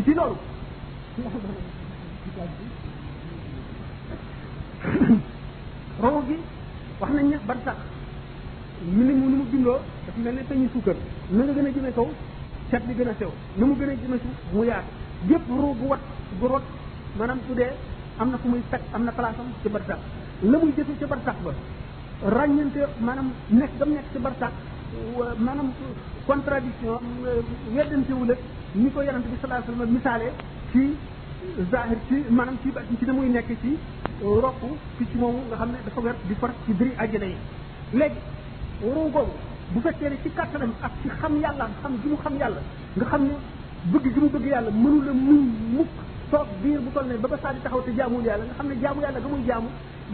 ci 0.05 0.15
loolu 0.15 0.37
roo 6.01 6.23
gi 6.29 6.37
wax 7.01 7.13
nañ 7.13 7.29
ne 7.29 7.39
ban 7.45 7.57
sax 7.65 7.75
mi 8.95 9.05
ni 9.05 9.13
mu 9.13 9.29
ni 9.29 9.37
mu 9.37 9.45
bindoo 9.51 9.79
dafa 10.07 10.21
mel 10.21 10.35
ne 10.35 10.47
tañu 10.47 10.69
suukar 10.71 10.95
na 11.31 11.43
nga 11.45 11.53
gën 11.53 11.67
a 11.67 11.71
jëme 11.71 11.93
kaw 11.93 12.09
cat 12.71 12.83
bi 12.87 12.95
gën 12.95 13.09
a 13.09 13.15
sew 13.19 13.33
ni 13.57 13.65
mu 13.65 13.75
gën 13.75 13.89
a 13.89 13.93
jëme 13.95 14.19
suuf 14.21 14.53
mu 14.53 14.65
yaatu 14.65 14.87
gépp 15.27 15.49
roo 15.49 15.75
bu 15.75 15.87
wat 15.89 15.99
bu 16.39 16.47
rot 16.47 16.63
maanaam 17.17 17.39
su 17.47 17.55
dee 17.55 17.71
am 18.19 18.31
na 18.31 18.37
ku 18.39 18.49
muy 18.49 18.61
fekk 18.71 18.83
am 18.93 19.05
na 19.05 19.13
place 19.13 19.41
am 19.41 19.53
ci 19.63 19.69
barsax 19.69 19.97
la 20.43 20.59
muy 20.59 20.73
jëfe 20.77 20.93
ci 20.99 21.07
barsax 21.07 21.35
ba 21.45 21.53
ràññante 22.37 22.81
maanaam 23.01 23.29
nekk 23.49 23.71
dam 23.79 23.91
nekk 23.95 24.05
ci 24.13 24.19
barsax 24.19 24.51
maanaam 25.39 25.71
contradiction 26.27 27.01
euh, 27.25 27.43
weddantewul 27.75 28.31
ak 28.31 28.39
ni 28.75 28.91
ko 28.93 29.01
yonent 29.03 29.27
bi 29.27 29.37
sallallahu 29.41 29.65
alayhi 29.65 29.71
wasallam 29.71 29.95
misaale 29.95 30.29
ci 30.73 30.83
zahir 31.71 31.99
ci 32.09 32.15
maanaam 32.31 32.57
ci 32.63 32.71
ba 32.71 32.81
ci 32.99 33.05
ne 33.07 33.13
muy 33.13 33.29
nekk 33.29 33.51
ci 33.63 33.77
ropp 34.21 34.61
picc 34.99 35.15
moomu 35.15 35.39
nga 35.49 35.57
xam 35.57 35.71
ne 35.73 35.79
dafa 35.85 36.01
wet 36.01 36.17
di 36.29 36.35
far 36.35 36.51
ci 36.65 36.75
diri 36.75 36.93
àjjana 36.99 37.27
yi 37.27 37.37
léegi 37.93 38.19
ruu 38.83 39.09
googu 39.11 39.33
bu 39.73 39.81
fekkee 39.81 40.11
ne 40.11 40.17
ci 40.23 40.31
kàttanam 40.35 40.73
ak 40.83 40.93
ci 41.03 41.09
xam 41.09 41.39
yàlla 41.41 41.69
xam 41.81 41.93
gi 42.03 42.09
mu 42.09 42.17
xam 42.17 42.37
yàlla 42.39 42.61
nga 42.97 43.05
xam 43.05 43.23
ne 43.25 43.35
bëgg 43.93 44.13
gi 44.15 44.21
mu 44.21 44.29
bëgg 44.29 44.45
yàlla 44.47 44.71
mënu 44.71 45.03
la 45.05 45.13
muñ 45.13 45.41
mukk 45.77 45.91
soog 46.31 46.47
biir 46.63 46.81
bu 46.85 46.91
toll 46.95 47.07
ne 47.09 47.15
ba 47.25 47.29
ba 47.33 47.37
saa 47.43 47.55
taxaw 47.65 47.81
te 47.87 47.93
jaamuwul 47.99 48.25
yàlla 48.29 48.45
nga 48.49 48.55
xam 48.59 48.67
ne 48.69 48.75
jaamu 48.83 49.01
yàlla 49.05 49.21
ga 49.25 49.29
muy 49.33 49.43
jaamu 49.49 49.69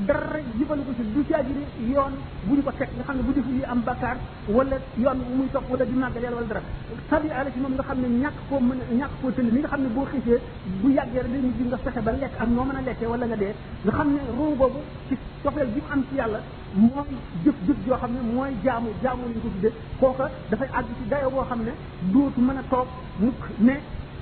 dara 0.08 0.38
jibalu 0.56 0.82
ko 0.88 0.93
si 0.99 1.05
du 1.14 1.20
caagi 1.31 1.52
yoon 1.94 2.12
bu 2.46 2.55
ñu 2.56 2.62
ko 2.66 2.72
teg 2.78 2.88
nga 2.96 3.05
xam 3.08 3.16
ne 3.16 3.22
bu 3.26 3.32
def 3.32 3.46
yi 3.55 3.64
am 3.64 3.81
bakkaar 3.88 4.16
wala 4.56 4.76
yoon 5.02 5.19
muy 5.37 5.49
topp 5.52 5.66
wala 5.70 5.84
di 5.84 5.94
màggal 6.05 6.22
yàlla 6.22 6.37
wala 6.38 6.49
dara 6.52 6.62
sabi 7.11 7.28
àlla 7.38 7.50
si 7.55 7.58
moom 7.61 7.75
nga 7.75 7.84
xam 7.88 7.99
ne 8.00 8.08
ñàkk 8.22 8.37
koo 8.49 8.61
mën 8.61 8.78
a 8.90 8.94
ñàkk 9.00 9.12
koo 9.20 9.31
tëll 9.31 9.49
mi 9.52 9.58
nga 9.61 9.69
xam 9.69 9.82
ne 9.82 9.88
boo 9.96 10.06
xiisee 10.12 10.38
bu 10.81 10.88
yàggee 10.90 11.20
rek 11.22 11.32
dañu 11.32 11.50
ji 11.56 11.64
nga 11.66 11.78
fexe 11.84 12.00
ba 12.00 12.12
lekk 12.12 12.34
mën 12.40 12.76
a 12.78 12.82
lekkee 12.87 13.06
wala 13.11 13.26
nga 13.26 13.37
dee 13.37 13.52
nga 13.84 13.93
xam 13.96 14.08
ne 14.14 14.20
ruu 14.37 14.55
boobu 14.61 14.81
ci 15.08 15.14
soxeel 15.43 15.69
ji 15.75 15.81
mu 15.82 15.88
am 15.93 16.02
ci 16.08 16.14
yàlla 16.20 16.38
mooy 16.75 17.11
jëf 17.44 17.56
jëf 17.66 17.76
joo 17.87 17.96
xam 18.02 18.12
ne 18.14 18.20
mooy 18.34 18.50
jaamu 18.64 18.88
jaamu 19.02 19.22
lañu 19.26 19.40
ko 19.43 19.49
tudde 19.55 19.70
kooka 20.00 20.26
dafay 20.50 20.69
àgg 20.78 20.88
ci 20.99 21.05
dayo 21.08 21.31
boo 21.31 21.43
xam 21.49 21.61
ne 21.66 21.72
dootu 22.12 22.40
mën 22.40 22.56
a 22.58 22.62
toog 22.70 22.87
mukk 23.19 23.43
ne 23.58 23.76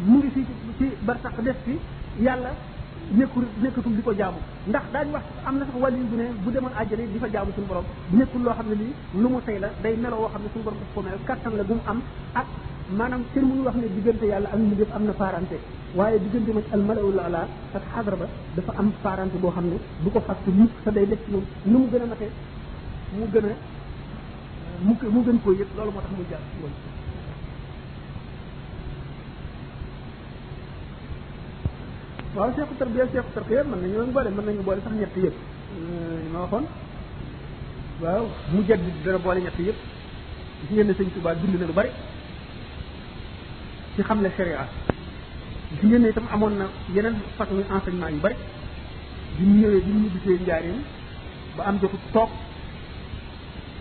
mu 0.06 0.18
ngi 0.20 0.30
fii 0.34 0.44
ci 0.78 0.82
barsaq 1.06 1.36
des 1.46 1.54
fi 1.64 1.74
yàlla 2.26 2.50
nekkul 3.12 3.44
nekkatul 3.62 3.94
di 3.96 4.02
ko 4.02 4.12
jaamu 4.16 4.38
ndax 4.66 4.82
daañu 4.92 5.12
wax 5.12 5.22
am 5.48 5.56
na 5.58 5.64
sax 5.66 5.76
wàll 5.82 5.94
yu 5.96 6.04
bu 6.10 6.16
ne 6.16 6.24
bu 6.44 6.50
demoon 6.50 6.72
àjjana 6.80 7.04
di 7.12 7.18
fa 7.18 7.28
jaamu 7.34 7.52
suñu 7.54 7.66
borom 7.68 7.84
nekkul 8.18 8.42
loo 8.44 8.52
xam 8.56 8.66
ne 8.68 8.74
lii 8.74 8.94
lu 9.22 9.28
mu 9.28 9.40
tey 9.44 9.58
la 9.60 9.68
day 9.82 9.96
melo 9.96 10.16
woo 10.16 10.28
xam 10.32 10.42
ne 10.42 10.48
suñu 10.52 10.64
borom 10.64 10.78
daf 10.80 10.94
ko 10.94 11.00
mel 11.02 11.18
kattan 11.24 11.56
la 11.56 11.62
bu 11.64 11.74
mu 11.74 11.80
am 11.86 11.98
maanaam 12.98 13.22
kenn 13.32 13.44
mënu 13.46 13.62
wax 13.64 13.74
ne 13.76 13.86
diggante 13.94 14.24
yàlla 14.26 14.48
ak 14.52 14.58
mu 14.58 14.74
am 14.96 15.04
na 15.04 15.12
faarante 15.12 15.56
waaye 15.96 16.18
diggante 16.18 16.50
mag 16.52 16.64
al 16.72 16.80
malawul 16.82 17.18
ala 17.20 17.46
ak 17.74 17.82
xadra 17.94 18.16
ba 18.16 18.26
dafa 18.54 18.72
am 18.78 18.92
faarante 19.02 19.38
boo 19.38 19.50
xam 19.52 19.64
ne 19.66 19.78
bu 20.02 20.10
ko 20.10 20.20
fàtte 20.20 20.48
mukk 20.50 20.72
sa 20.84 20.90
day 20.90 21.06
def 21.06 21.18
ci 21.24 21.30
nu 21.30 21.42
mu 21.64 21.88
gën 21.92 22.02
a 22.02 22.06
nate 22.06 22.28
mu 23.18 23.26
gën 23.32 23.44
a 23.44 23.54
mu 24.84 24.92
mu 25.14 25.22
gën 25.22 25.38
koo 25.42 25.52
yëpp 25.52 25.76
loolu 25.76 25.90
moo 25.92 26.00
tax 26.00 26.10
mu 26.16 26.24
jaar 26.30 26.40
ci 26.50 26.56
moom 26.60 26.72
waaw 32.34 32.48
cheikh 32.56 32.72
tarbiya 32.80 33.04
cheikh 33.12 33.28
tarqiya 33.36 33.62
mën 33.64 33.78
nañu 33.82 33.96
leen 34.00 34.12
boole 34.16 34.30
mën 34.36 34.44
nañu 34.46 34.62
boole 34.68 34.80
sax 34.84 34.92
ñett 35.00 35.16
yëpp 35.24 35.36
ni 36.22 36.28
ma 36.32 36.38
waxoon 36.42 36.64
waaw 38.02 38.24
mu 38.52 38.62
jedd 38.68 38.80
dana 39.04 39.18
boole 39.18 39.40
ñett 39.40 39.58
yëpp 39.66 39.78
gis 40.62 40.70
ngeen 40.72 40.86
ne 40.86 40.94
sëñ 40.98 41.08
Touba 41.14 41.34
dund 41.34 41.54
na 41.60 41.66
lu 41.66 41.72
bari 41.78 41.90
ci 43.94 44.02
xam 44.02 44.18
sharia 44.36 44.64
gis 45.76 45.82
ngeen 45.88 46.02
ne 46.02 46.08
itam 46.08 46.26
amoon 46.34 46.54
na 46.60 46.66
yeneen 46.94 47.16
façon 47.36 47.58
enseignement 47.74 48.12
yu 48.16 48.20
bari 48.24 48.36
bi 49.36 49.42
mu 49.48 49.54
ñëwee 49.60 49.80
bi 49.86 49.90
mu 49.94 50.00
ñibbisee 50.04 50.42
njaareem 50.42 50.80
ba 51.56 51.62
am 51.68 51.76
jotu 51.80 51.98
toog 52.14 52.30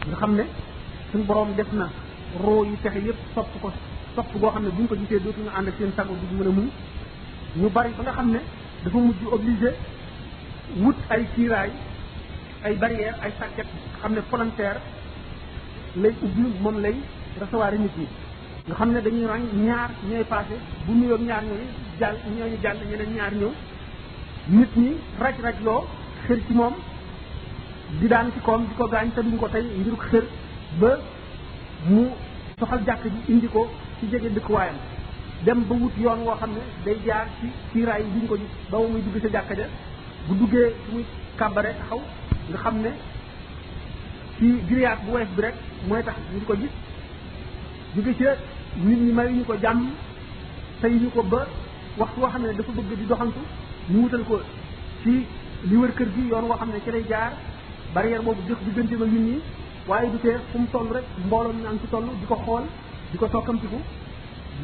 nga 0.07 0.15
xam 0.21 0.31
ne 0.39 0.43
suñ 1.11 1.21
borom 1.27 1.55
def 1.55 1.69
na 1.71 1.87
roo 2.43 2.63
yu 2.69 2.75
fexe 2.83 2.99
yëpp 3.07 3.19
sopp 3.33 3.47
ko 3.61 3.71
sopp 4.15 4.27
goo 4.41 4.51
xam 4.55 4.63
ne 4.65 4.69
buñ 4.75 4.87
ko 4.89 4.95
gisee 4.99 5.23
dootuñu 5.23 5.49
ànd 5.57 5.67
ak 5.69 5.75
seen 5.79 5.91
sago 5.95 6.13
du 6.29 6.35
mën 6.37 6.47
a 6.51 6.53
muñ 6.59 6.69
ñu 7.59 7.67
bari 7.69 7.89
ba 7.97 8.03
nga 8.03 8.11
xam 8.17 8.29
ne 8.31 8.39
dafa 8.83 8.97
mujj 8.97 9.19
obligé 9.27 9.71
wut 10.81 10.95
ay 11.09 11.25
kiiraay 11.35 11.71
ay 12.65 12.75
barrière 12.81 13.15
ay 13.23 13.31
sàkket 13.39 13.67
xam 14.01 14.11
ne 14.15 14.21
volontaire 14.31 14.79
lay 16.01 16.13
ubbi 16.23 16.43
moom 16.63 16.77
lay 16.81 16.95
recevoir 17.41 17.73
nit 17.73 17.95
ñi 17.97 18.07
nga 18.67 18.75
xam 18.75 18.89
ne 18.93 19.01
dañuy 19.01 19.25
ràññ 19.31 19.47
ñaar 19.65 19.89
ñooy 20.09 20.23
passé 20.23 20.55
bu 20.85 20.91
nuyoo 20.93 21.17
ñaar 21.17 21.43
ñooy 21.43 21.65
jàll 21.99 22.15
ñooñu 22.37 22.57
jàll 22.63 22.77
ñeneen 22.89 23.13
ñaar 23.15 23.33
ñëw 23.39 23.51
nit 24.57 24.71
ñi 24.75 24.89
raj-raj 25.19 25.57
loo 25.67 25.81
xër 26.27 26.39
ci 26.47 26.53
moom 26.53 26.73
di 27.99 28.07
daan 28.07 28.31
ci 28.33 28.39
koom 28.45 28.61
di 28.69 28.73
ko 28.77 28.85
gaañ 28.93 29.09
te 29.15 29.21
duñ 29.21 29.37
ko 29.37 29.47
tey 29.49 29.63
ngir 29.79 29.95
xër 30.09 30.25
ba 30.79 30.89
mu 31.89 32.03
soxal 32.59 32.81
jàkk 32.87 33.03
bi 33.13 33.19
indi 33.33 33.47
ko 33.47 33.61
ci 33.97 34.03
jege 34.11 34.29
dëkkuwaayam 34.35 34.77
dem 35.43 35.65
ba 35.67 35.73
wut 35.75 35.91
yoon 35.99 36.21
woo 36.25 36.35
xam 36.39 36.51
ne 36.53 36.61
day 36.85 36.97
jaar 37.05 37.25
ci 37.39 37.47
kiiraay 37.73 38.01
yi 38.03 38.11
duñ 38.19 38.27
ko 38.27 38.35
gis 38.35 38.49
ba 38.69 38.77
muy 38.77 39.01
dugg 39.01 39.21
sa 39.23 39.27
jàkka 39.29 39.53
ja 39.59 39.65
bu 40.27 40.35
duggee 40.39 40.73
su 40.85 40.91
muy 40.93 41.03
kàbbare 41.37 41.71
taxaw 41.79 42.01
nga 42.49 42.57
xam 42.57 42.75
ne 42.81 42.89
ci 44.37 44.45
giriyaat 44.67 44.99
bu 45.05 45.11
wees 45.11 45.29
bi 45.35 45.41
rek 45.41 45.55
mooy 45.87 46.03
tax 46.03 46.15
duñ 46.31 46.43
ko 46.47 46.53
gis 46.61 46.71
jóge 47.95 48.13
ci 48.17 48.23
nit 48.85 48.99
ñi 48.99 49.11
may 49.11 49.29
ñu 49.33 49.43
ko 49.45 49.55
jàmm 49.63 49.89
tey 50.81 50.93
ñu 50.93 51.09
ko 51.15 51.21
ba 51.23 51.47
waxtu 51.97 52.19
woo 52.21 52.29
xam 52.29 52.41
ne 52.43 52.53
dafa 52.57 52.71
bëgg 52.71 52.97
di 52.99 53.05
doxantu 53.05 53.39
ñu 53.89 53.99
wutal 54.03 54.23
ko 54.29 54.41
ci 55.03 55.13
li 55.69 55.75
wër 55.75 55.91
kër 55.93 56.07
gi 56.15 56.21
yoon 56.29 56.45
woo 56.49 56.57
xam 56.57 56.69
ne 56.73 56.79
ci 56.83 56.91
lay 56.91 57.03
jaar 57.09 57.31
barrière 57.93 58.21
boobu 58.23 58.41
jox 58.47 58.57
diggante 58.65 58.95
ba 58.99 59.05
nit 59.05 59.19
ñi 59.27 59.37
waaye 59.87 60.11
du 60.11 60.17
tee 60.19 60.35
fu 60.51 60.57
mu 60.61 60.67
toll 60.71 60.87
rek 60.95 61.05
mbooloo 61.25 61.53
mi 61.53 61.61
naan 61.63 61.77
ci 61.81 61.87
toll 61.89 62.05
di 62.19 62.25
ko 62.27 62.35
xool 62.35 62.63
di 63.11 63.17
ko 63.17 63.25
tokkamtiku 63.27 63.79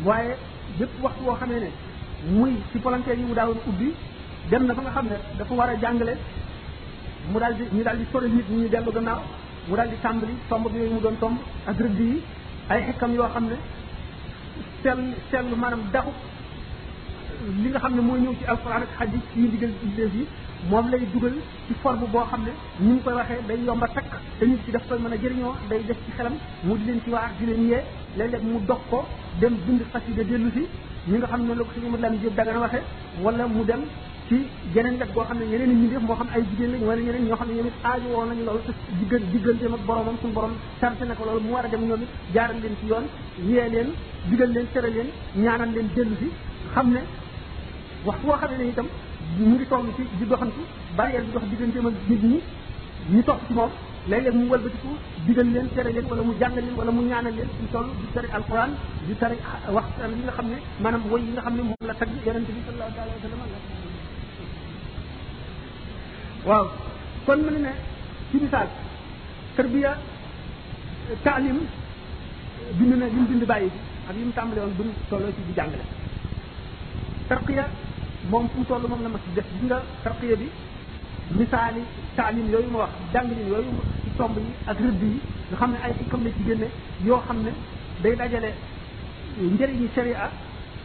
waaye 0.05 0.35
bépp 0.75 0.89
waxtu 1.01 1.23
boo 1.23 1.35
xamee 1.39 1.59
ne 1.59 1.69
muy 2.35 2.51
ci 2.71 2.79
palanteer 2.79 3.17
yi 3.17 3.25
mu 3.25 3.33
daawoon 3.33 3.57
ubbi 3.67 3.93
dem 4.49 4.65
na 4.67 4.73
fa 4.75 4.81
nga 4.81 4.89
xam 4.91 5.05
ne 5.07 5.15
dafa 5.37 5.53
war 5.53 5.69
a 5.69 5.75
jàngale 5.81 6.13
mu 7.31 7.39
daal 7.39 7.53
di 7.55 7.63
ñu 7.75 7.83
daal 7.83 7.97
di 7.97 8.05
sori 8.11 8.29
nit 8.29 8.47
ñi 8.49 8.61
ñu 8.63 8.69
dellu 8.69 8.91
gannaaw 8.91 9.21
mu 9.67 9.75
daal 9.75 9.89
di 9.89 9.95
tàmbali 10.01 10.33
tomb 10.49 10.65
yooyu 10.75 10.91
mu 10.93 10.99
doon 10.99 11.17
tomb 11.19 11.37
ak 11.65 11.79
rëdd 11.79 11.99
yi 11.99 12.21
ay 12.69 12.81
xekkam 12.87 13.11
yoo 13.15 13.29
xam 13.33 13.45
ne 13.49 13.55
sell 14.83 14.99
sell 15.31 15.45
maanaam 15.55 15.81
daxu 15.91 16.11
li 17.63 17.69
nga 17.69 17.79
xam 17.79 17.93
ne 17.95 18.01
mooy 18.01 18.19
ñëw 18.21 18.33
ci 18.39 18.45
alxuraan 18.45 18.81
ak 18.83 18.91
xadis 18.97 19.25
yi 19.35 19.47
ndigal 19.47 19.71
yi 20.15 20.25
moom 20.69 20.89
lay 20.89 21.01
dugal 21.13 21.33
ci 21.67 21.73
forme 21.81 22.05
boo 22.13 22.25
xam 22.29 22.43
ne 22.45 22.51
ni 22.79 22.91
mu 22.93 22.99
koy 23.03 23.13
waxee 23.13 23.41
day 23.47 23.57
yomb 23.65 23.83
a 23.83 23.87
takk 23.87 24.11
te 24.39 24.45
nit 24.45 24.59
ci 24.65 24.71
daf 24.71 24.83
koy 24.89 24.97
mën 24.99 25.11
a 25.11 25.15
jëriñoo 25.15 25.53
day 25.69 25.83
def 25.87 25.97
ci 26.05 26.11
xelam 26.11 26.33
mu 26.63 26.75
di 26.77 26.85
leen 26.85 27.01
ci 27.03 27.09
waax 27.09 27.31
di 27.39 27.45
leen 27.45 27.67
yee 27.69 27.81
léeg-léeg 28.17 28.43
mu 28.43 28.59
dog 28.67 28.79
ko 28.89 29.05
dem 29.39 29.53
bind 29.65 29.81
xasida 29.93 30.23
dellu 30.23 30.49
si 30.51 30.65
ñu 31.07 31.17
nga 31.17 31.27
xam 31.27 31.39
ne 31.41 31.45
noonu 31.47 31.59
la 31.61 31.65
ko 31.65 31.71
sëñ 31.79 31.83
Moussa 31.89 32.09
Diop 32.09 32.35
dagana 32.35 32.59
waxee 32.59 32.81
wala 33.21 33.47
mu 33.47 33.63
dem 33.65 33.81
ci 34.27 34.37
yeneen 34.73 34.95
wet 34.99 35.13
goo 35.13 35.23
xam 35.23 35.37
ne 35.37 35.45
yeneen 35.45 35.71
i 35.71 35.75
mbindeef 35.75 36.01
moo 36.01 36.15
xam 36.15 36.27
ay 36.33 36.43
jigéen 36.49 36.71
lañ 36.71 36.81
wala 36.87 37.01
ñeneen 37.01 37.25
ñoo 37.27 37.45
ne 37.47 37.53
ñoom 37.53 37.67
it 37.67 37.75
aaju 37.85 38.07
woon 38.15 38.27
nañu 38.27 38.43
loolu 38.45 38.61
te 38.65 38.71
diggan 38.99 39.23
digganteem 39.31 39.73
ak 39.73 39.81
boromam 39.85 40.15
suñu 40.21 40.33
borom 40.33 40.53
sant 40.81 40.99
na 41.07 41.13
ko 41.15 41.23
loolu 41.25 41.39
mu 41.45 41.51
war 41.53 41.65
a 41.65 41.69
dem 41.69 41.81
ñoom 41.87 42.01
it 42.01 42.09
jaaral 42.33 42.59
leen 42.61 42.75
ci 42.79 42.85
yoon 42.87 43.05
yee 43.47 43.69
leen 43.69 43.89
digal 44.29 44.51
leen 44.51 44.67
tere 44.73 44.89
leen 44.89 45.09
ñaanal 45.35 45.69
leen 45.71 45.87
dellu 45.95 46.15
si 46.19 46.27
xam 46.73 46.91
ne 46.93 46.99
wax 48.05 48.17
boo 48.23 48.35
xam 48.41 48.51
ne 48.59 48.65
itam 48.67 48.87
mu 49.35 49.45
ngi 49.51 49.65
toll 49.69 49.83
ci 49.97 50.03
di 50.19 50.25
doxantu 50.29 50.61
barrière 50.95 51.21
bi 51.27 51.31
dox 51.35 51.43
digganteem 51.51 51.85
ak 51.85 51.93
nit 52.09 52.23
ñi 52.29 52.39
ñu 53.11 53.21
topp 53.27 53.39
ci 53.47 53.51
moom 53.53 53.69
léeg-léeg 54.09 54.33
mu 54.35 54.45
wëlbatiku 54.51 54.89
digal 55.27 55.47
leen 55.53 55.67
tere 55.75 55.89
leen 55.93 56.05
wala 56.09 56.21
mu 56.23 56.33
jàngal 56.39 56.63
leen 56.65 56.75
wala 56.79 56.91
mu 56.91 57.01
ñaana 57.09 57.29
leen 57.29 57.47
suñu 57.55 57.67
toll 57.71 57.87
di 58.01 58.07
tari 58.15 58.27
alquran 58.37 58.69
di 59.07 59.13
tari 59.21 59.35
yi 60.11 60.23
nga 60.25 60.31
xam 60.37 60.47
ne 60.49 60.57
maanaam 60.81 61.01
woy 61.11 61.21
yi 61.25 61.31
nga 61.31 61.41
xam 61.45 61.55
ne 61.55 61.61
moom 61.61 61.75
la 61.89 61.93
tagg 61.93 62.09
yonente 62.25 62.51
bi 62.55 62.61
sallallahu 62.65 62.91
taala 62.97 63.11
wa 63.13 63.19
sallam 63.21 63.41
waaw 66.49 66.65
kon 67.25 67.39
mu 67.43 67.49
ne 67.55 67.59
ne 67.67 67.71
ci 68.31 68.37
misaal 68.41 68.67
tarbiya 69.55 69.91
taalim 71.23 71.57
bind 72.77 72.93
na 72.99 73.05
li 73.05 73.21
bind 73.29 73.43
bàyyi 73.47 73.69
ak 74.07 74.15
li 74.15 74.23
mu 74.23 74.31
tàmbale 74.31 74.61
woon 74.61 74.73
bu 74.77 74.83
ñu 74.83 75.45
di 75.47 75.53
jàngale 75.57 75.85
moom 78.29 78.49
fu 78.49 78.57
mu 78.59 78.65
toll 78.65 78.81
moom 78.89 79.01
la 79.03 79.09
ma 79.09 79.19
si 79.23 79.31
def 79.33 79.45
gis 79.53 79.63
nga 79.69 79.81
tarqiya 80.03 80.35
bi 80.35 80.49
misaali 81.31 81.81
taalim 82.15 82.49
yooyu 82.51 82.69
ma 82.71 82.79
wax 82.79 82.89
jànglin 83.13 83.47
yooyu 83.47 83.69
ci 84.03 84.09
tomb 84.17 84.37
yi 84.37 84.45
ak 84.65 84.77
rëdd 84.79 85.01
yi 85.03 85.19
nga 85.49 85.57
xam 85.57 85.71
ne 85.71 85.77
ay 85.83 85.93
xikam 85.97 86.23
la 86.23 86.29
ci 86.37 86.43
génne 86.45 86.67
yoo 87.03 87.19
xam 87.27 87.41
ne 87.43 87.51
day 88.01 88.15
dajale 88.15 88.53
njëriñu 89.39 89.87
sharia 89.93 90.29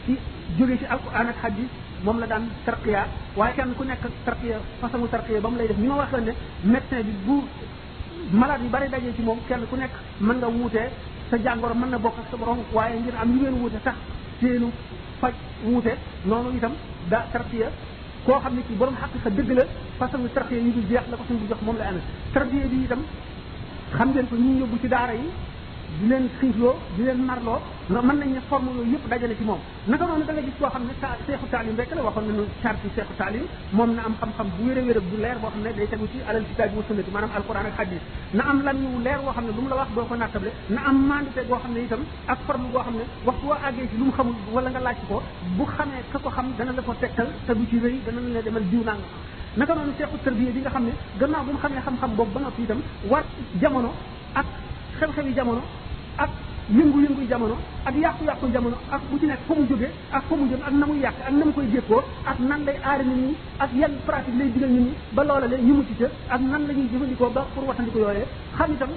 ci 0.05 0.19
jóge 0.59 0.79
ci 0.79 0.85
alquran 0.85 1.29
ak 1.29 1.37
hadis 1.43 1.69
moom 2.05 2.19
la 2.19 2.27
daan 2.27 2.49
tarqiya 2.65 3.07
waaye 3.37 3.55
kenn 3.55 3.75
ku 3.77 3.85
nekk 3.85 4.03
tarqiya 4.25 4.61
façon 4.81 5.07
tarqiya 5.09 5.41
ba 5.41 5.49
mu 5.49 5.57
lay 5.57 5.67
def 5.69 5.79
ni 5.79 5.87
ma 5.87 5.97
wax 5.97 6.11
la 6.13 6.21
ne 6.21 6.33
médecin 6.65 7.01
bi 7.03 7.13
bu 7.25 7.43
malade 8.31 8.63
yu 8.65 8.69
bari 8.71 8.89
dajee 8.89 9.15
ci 9.17 9.23
moom 9.23 9.39
kenn 9.49 9.67
ku 9.71 9.77
nekk 9.77 9.93
mën 10.21 10.37
nga 10.37 10.49
wuutee 10.49 10.89
sa 11.31 11.39
jàngoro 11.43 11.75
mën 11.75 11.91
na 11.91 11.99
bokk 11.99 12.19
ak 12.19 12.27
sa 12.31 12.37
borom 12.37 12.59
waaye 12.73 13.01
ngir 13.01 13.15
am 13.17 13.29
ñu 13.31 13.39
ngeen 13.41 13.55
wuute 13.55 13.79
sax 13.83 13.95
seenu 14.41 14.71
faj 15.21 15.33
wuute 15.65 15.97
noonu 16.27 16.57
itam 16.57 16.73
da 17.11 17.25
tarbiya 17.33 17.71
koo 18.27 18.39
xam 18.43 18.55
ne 18.57 18.63
ci 18.69 18.75
borom 18.77 18.95
xaqiqa 18.97 19.31
dëgg 19.31 19.49
la 19.59 19.65
façon 19.99 20.27
tarbiya 20.35 20.61
yi 20.61 20.73
du 20.73 20.83
jeex 20.89 21.05
la 21.11 21.17
ko 21.17 21.25
suñ 21.29 21.37
bu 21.41 21.47
jox 21.51 21.61
moom 21.67 21.77
la 21.79 21.89
amee 21.89 22.03
tarbiya 22.35 22.67
bi 22.73 22.79
itam 22.85 23.03
xam 23.97 24.09
ngeen 24.13 24.27
ko 24.31 24.37
ñu 24.37 24.53
yóbbu 24.61 24.77
ci 24.83 24.89
daara 24.89 25.15
yi 25.15 25.29
di 26.01 26.09
leen 26.09 26.29
xiifloo 26.41 26.75
di 26.97 27.03
leen 27.05 27.19
marloo 27.27 27.61
nga 27.89 28.01
mën 28.01 28.17
nañ 28.21 28.29
ne 28.35 28.41
forme 28.49 28.69
yooyu 28.77 28.93
yëpp 28.93 29.09
dajale 29.11 29.35
ci 29.37 29.45
moom 29.45 29.59
naka 29.87 30.07
noonu 30.07 30.25
da 30.25 30.33
nga 30.33 30.43
gis 30.43 30.55
koo 30.59 30.69
xam 30.71 30.85
ne 30.89 30.93
sa 31.01 31.09
seexu 31.27 31.47
taalim 31.51 31.75
rek 31.77 31.91
la 31.95 32.03
waxoon 32.03 32.25
nañu 32.29 32.45
charte 32.63 32.87
seexu 32.95 33.23
am 33.23 34.15
xam-xam 34.21 34.47
bu 34.57 34.63
wér 34.67 34.79
a 34.79 34.81
wér 34.81 35.01
bu 35.11 35.17
leer 35.23 35.37
boo 35.41 35.51
xam 35.51 35.63
ne 35.65 35.71
day 35.77 35.87
tegu 35.91 36.07
ci 36.13 36.19
alal 36.29 36.45
kitaabi 36.49 36.77
wa 36.77 36.83
sunnati 36.89 37.11
maanaam 37.11 37.31
alquran 37.37 37.67
ak 37.67 37.77
hadis 37.79 38.01
na 38.33 38.43
am 38.51 38.63
lam 38.63 38.77
ko 40.09 40.15
nattable 40.17 40.51
na 40.71 40.81
am 40.89 40.97
mandité 41.09 41.43
goo 41.49 41.59
xam 41.63 41.73
ne 41.75 41.81
itam 41.81 42.03
ak 42.33 42.39
forme 42.47 42.67
goo 42.73 42.83
xam 42.87 42.95
ne 42.97 43.05
waxtu 43.27 43.47
woo 43.51 43.57
àggee 43.67 43.89
ci 43.91 43.97
lu 43.99 44.05
mu 44.05 44.13
xamul 44.17 44.35
ko 45.09 45.23
bu 45.57 45.65
xamee 45.77 46.03
ka 46.13 46.19
ko 46.25 46.31
xam 46.31 46.47
dana 46.57 46.73
la 46.73 46.83
ko 46.83 46.93
tegtal 47.01 47.27
te 47.47 47.53
bu 47.55 47.65
ci 47.71 47.77
dana 47.81 48.21
la 48.21 48.29
ne 48.35 48.41
demal 48.43 48.65
diw 48.71 48.83
nanga 48.89 49.07
naka 49.59 49.75
noonu 49.75 49.93
seexu 49.99 50.17
tarbiya 50.25 50.51
bi 50.55 50.61
nga 50.61 50.71
xam 50.71 50.85
ne 50.85 50.93
gannaaw 51.21 51.43
bu 51.47 51.51
mu 51.55 51.59
xamee 51.63 51.81
xam-xam 51.87 52.11
boobu 52.17 52.33
ba 52.35 52.41
nga 52.41 52.51
fi 52.57 52.63
itam 52.63 52.81
war 53.11 53.25
jamono 53.61 53.91
ak 54.41 54.47
xew-xewi 54.99 55.35
jamono 55.35 55.61
ak 56.19 56.31
yëngu-yëngu 56.73 57.25
jamono 57.29 57.57
ak 57.85 57.95
yàqu-yàqu 57.97 58.47
jamono 58.53 58.77
ak 58.91 59.01
bu 59.11 59.19
ci 59.21 59.27
nekk 59.27 59.41
fa 59.47 59.55
mu 59.55 59.65
jóge 59.69 59.89
ak 60.17 60.23
fa 60.29 60.35
mu 60.39 60.45
jëm 60.51 60.61
ak 60.69 60.73
na 60.79 60.87
muy 60.87 60.99
yàq 61.05 61.15
ak 61.27 61.33
na 61.33 61.45
mu 61.47 61.53
koy 61.53 61.65
jékkoo 61.73 62.03
ak 62.31 62.39
nan 62.49 62.61
lay 62.67 62.79
aare 62.89 63.03
nit 63.05 63.17
ñi 63.23 63.33
ak 63.65 63.71
yan 63.81 63.93
pratique 64.07 64.39
lay 64.39 64.49
digal 64.53 64.69
nit 64.71 64.81
ñi 64.87 64.93
ba 65.15 65.23
loola 65.29 65.47
leen 65.47 65.65
ñu 65.67 65.75
mu 65.75 65.85
ci 65.87 65.95
ca 66.01 66.07
ak 66.35 66.41
nan 66.41 66.67
la 66.67 66.73
ñuy 66.73 66.89
jëfandikoo 66.93 67.31
ba 67.35 67.43
pour 67.55 67.65
watandiko 67.69 67.99
yooyee 67.99 68.27
xam 68.57 68.71
itam 68.73 68.91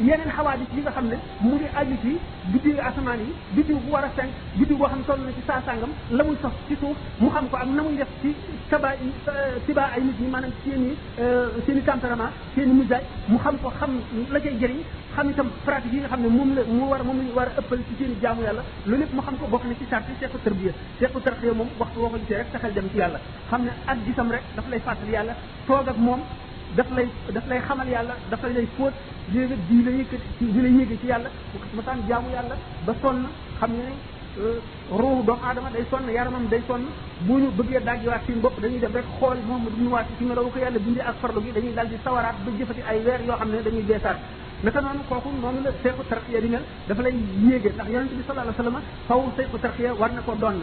yeneen 0.00 0.30
xawaadis 0.36 0.66
yi 0.74 0.80
nga 0.82 0.90
xam 0.92 1.06
ne 1.08 1.16
mu 1.40 1.50
ngi 1.54 1.68
aju 1.74 1.94
ci 2.02 2.18
biddiw 2.52 2.78
asamaan 2.78 3.20
yi 3.20 3.32
biddiw 3.54 3.78
bu 3.84 3.90
war 3.92 4.04
a 4.04 4.10
fenk 4.16 4.30
biddiw 4.58 4.76
boo 4.76 4.88
xam 4.88 4.98
ne 4.98 5.04
toll 5.06 5.20
ci 5.34 5.42
saa 5.46 5.60
sàngam 5.66 5.92
la 6.10 6.22
muy 6.24 6.36
sos 6.42 6.52
ci 6.68 6.74
suuf 6.80 6.96
mu 7.18 7.30
xam 7.30 7.48
ko 7.50 7.56
ak 7.56 7.66
na 7.68 7.82
muy 7.82 7.96
def 7.96 8.08
ci 8.22 8.34
saba 8.70 8.88
siba 9.66 9.84
ay 9.94 10.02
nit 10.02 10.18
ñi 10.20 10.28
maanaam 10.28 10.52
seen 10.64 10.82
i 10.84 10.96
euh, 11.20 11.46
seen 11.66 11.76
i 11.78 11.82
tempérament 11.82 12.30
seen 12.54 12.70
i 12.70 12.74
misaaj 12.74 13.02
mu 13.28 13.38
xam 13.38 13.56
ko 13.62 13.68
xam 13.78 13.90
la 14.32 14.40
cay 14.40 14.56
jëriñ 14.60 14.82
xam 15.14 15.30
itam 15.30 15.48
pratique 15.64 15.92
yi 15.94 16.00
nga 16.00 16.08
xam 16.08 16.20
ne 16.22 16.28
moom 16.28 16.54
la 16.56 16.62
mu 16.68 16.84
war 16.90 17.04
moom 17.04 17.18
la 17.28 17.32
war 17.34 17.48
a 17.56 17.60
ëppal 17.60 17.78
ci 17.88 17.94
seen 17.98 18.10
i 18.10 18.16
jaamu 18.22 18.42
yàlla 18.42 18.62
loolu 18.86 19.00
lépp 19.00 19.14
mu 19.14 19.20
xam 19.22 19.36
ko 19.38 19.46
bokk 19.46 19.64
na 19.64 19.74
rek 22.30 22.50
taxal 22.52 22.72
dem 22.72 22.88
ci 22.90 22.96
yàlla 22.98 23.18
xam 23.48 23.62
ne 23.64 23.70
ak 23.86 23.98
gisam 24.06 24.30
rek 24.30 24.42
daf 24.56 24.66
lay 24.70 24.80
fàttali 24.80 25.12
yàlla 25.12 25.34
toog 25.66 25.86
moom 25.98 26.20
daf 26.76 26.86
lay 26.96 27.08
daf 27.34 27.44
lay 27.48 27.60
xamal 27.66 27.88
yàlla 27.88 28.14
daf 28.30 28.40
lay 28.42 28.66
fóot 28.76 28.92
yéega 29.32 29.54
bii 29.68 29.82
la 29.84 29.90
yëkkati 29.90 30.44
di 30.52 30.60
la 30.62 30.68
yéege 30.68 30.96
ci 31.00 31.06
yàlla 31.06 31.28
bu 31.52 31.58
ma 31.76 31.82
saan 31.82 31.98
jaamu 32.08 32.28
yàlla 32.34 32.56
ba 32.84 32.94
sonn 33.00 33.24
xam 33.58 33.70
nga 33.72 33.84
ne 33.88 33.92
euh, 34.44 34.60
ruuhu 35.00 35.22
doomu 35.24 35.42
aadama 35.44 35.70
day 35.70 35.84
sonn 35.90 36.04
yaramam 36.12 36.46
day 36.50 36.62
sonn 36.68 36.84
bu 37.26 37.38
ñu 37.38 37.48
bëggee 37.56 37.80
dajjiwaat 37.80 38.22
suñu 38.26 38.40
bopp 38.44 38.60
dañuy 38.60 38.78
def 38.80 38.92
rek 38.94 39.04
xool 39.18 39.38
moom 39.48 39.64
duñu 39.76 39.88
waat 39.94 40.06
ci 40.18 40.24
melawu 40.24 40.50
ko 40.50 40.58
yàlla 40.58 40.78
bindee 40.78 41.06
ak 41.08 41.14
farlu 41.20 41.40
gi 41.42 41.52
dañuy 41.52 41.72
daal 41.74 41.88
di 41.88 41.96
sawaraat 42.04 42.36
ba 42.44 42.50
jëfati 42.58 42.80
ay 42.88 42.98
weer 43.04 43.20
yoo 43.26 43.36
xam 43.38 43.48
ne 43.50 43.62
dañuy 43.66 43.82
beesaat 43.90 44.18
naka 44.62 44.80
noonu 44.80 45.02
kooku 45.08 45.28
noonu 45.42 45.60
la 45.64 45.70
seexu 45.82 46.02
tarxiya 46.10 46.40
di 46.42 46.48
mel 46.48 46.64
dafa 46.88 47.02
lay 47.02 47.14
yéege 47.46 47.70
ndax 47.74 47.88
yonente 47.92 48.14
bi 48.20 48.24
sallallahu 48.26 48.52
alayhi 48.52 48.76
wa 48.76 48.82
sallam 49.08 49.26
faw 49.32 49.32
sa 49.36 49.58
tarxiya 49.64 49.94
war 50.00 50.12
na 50.12 50.20
ko 50.20 50.34
doon 50.42 50.60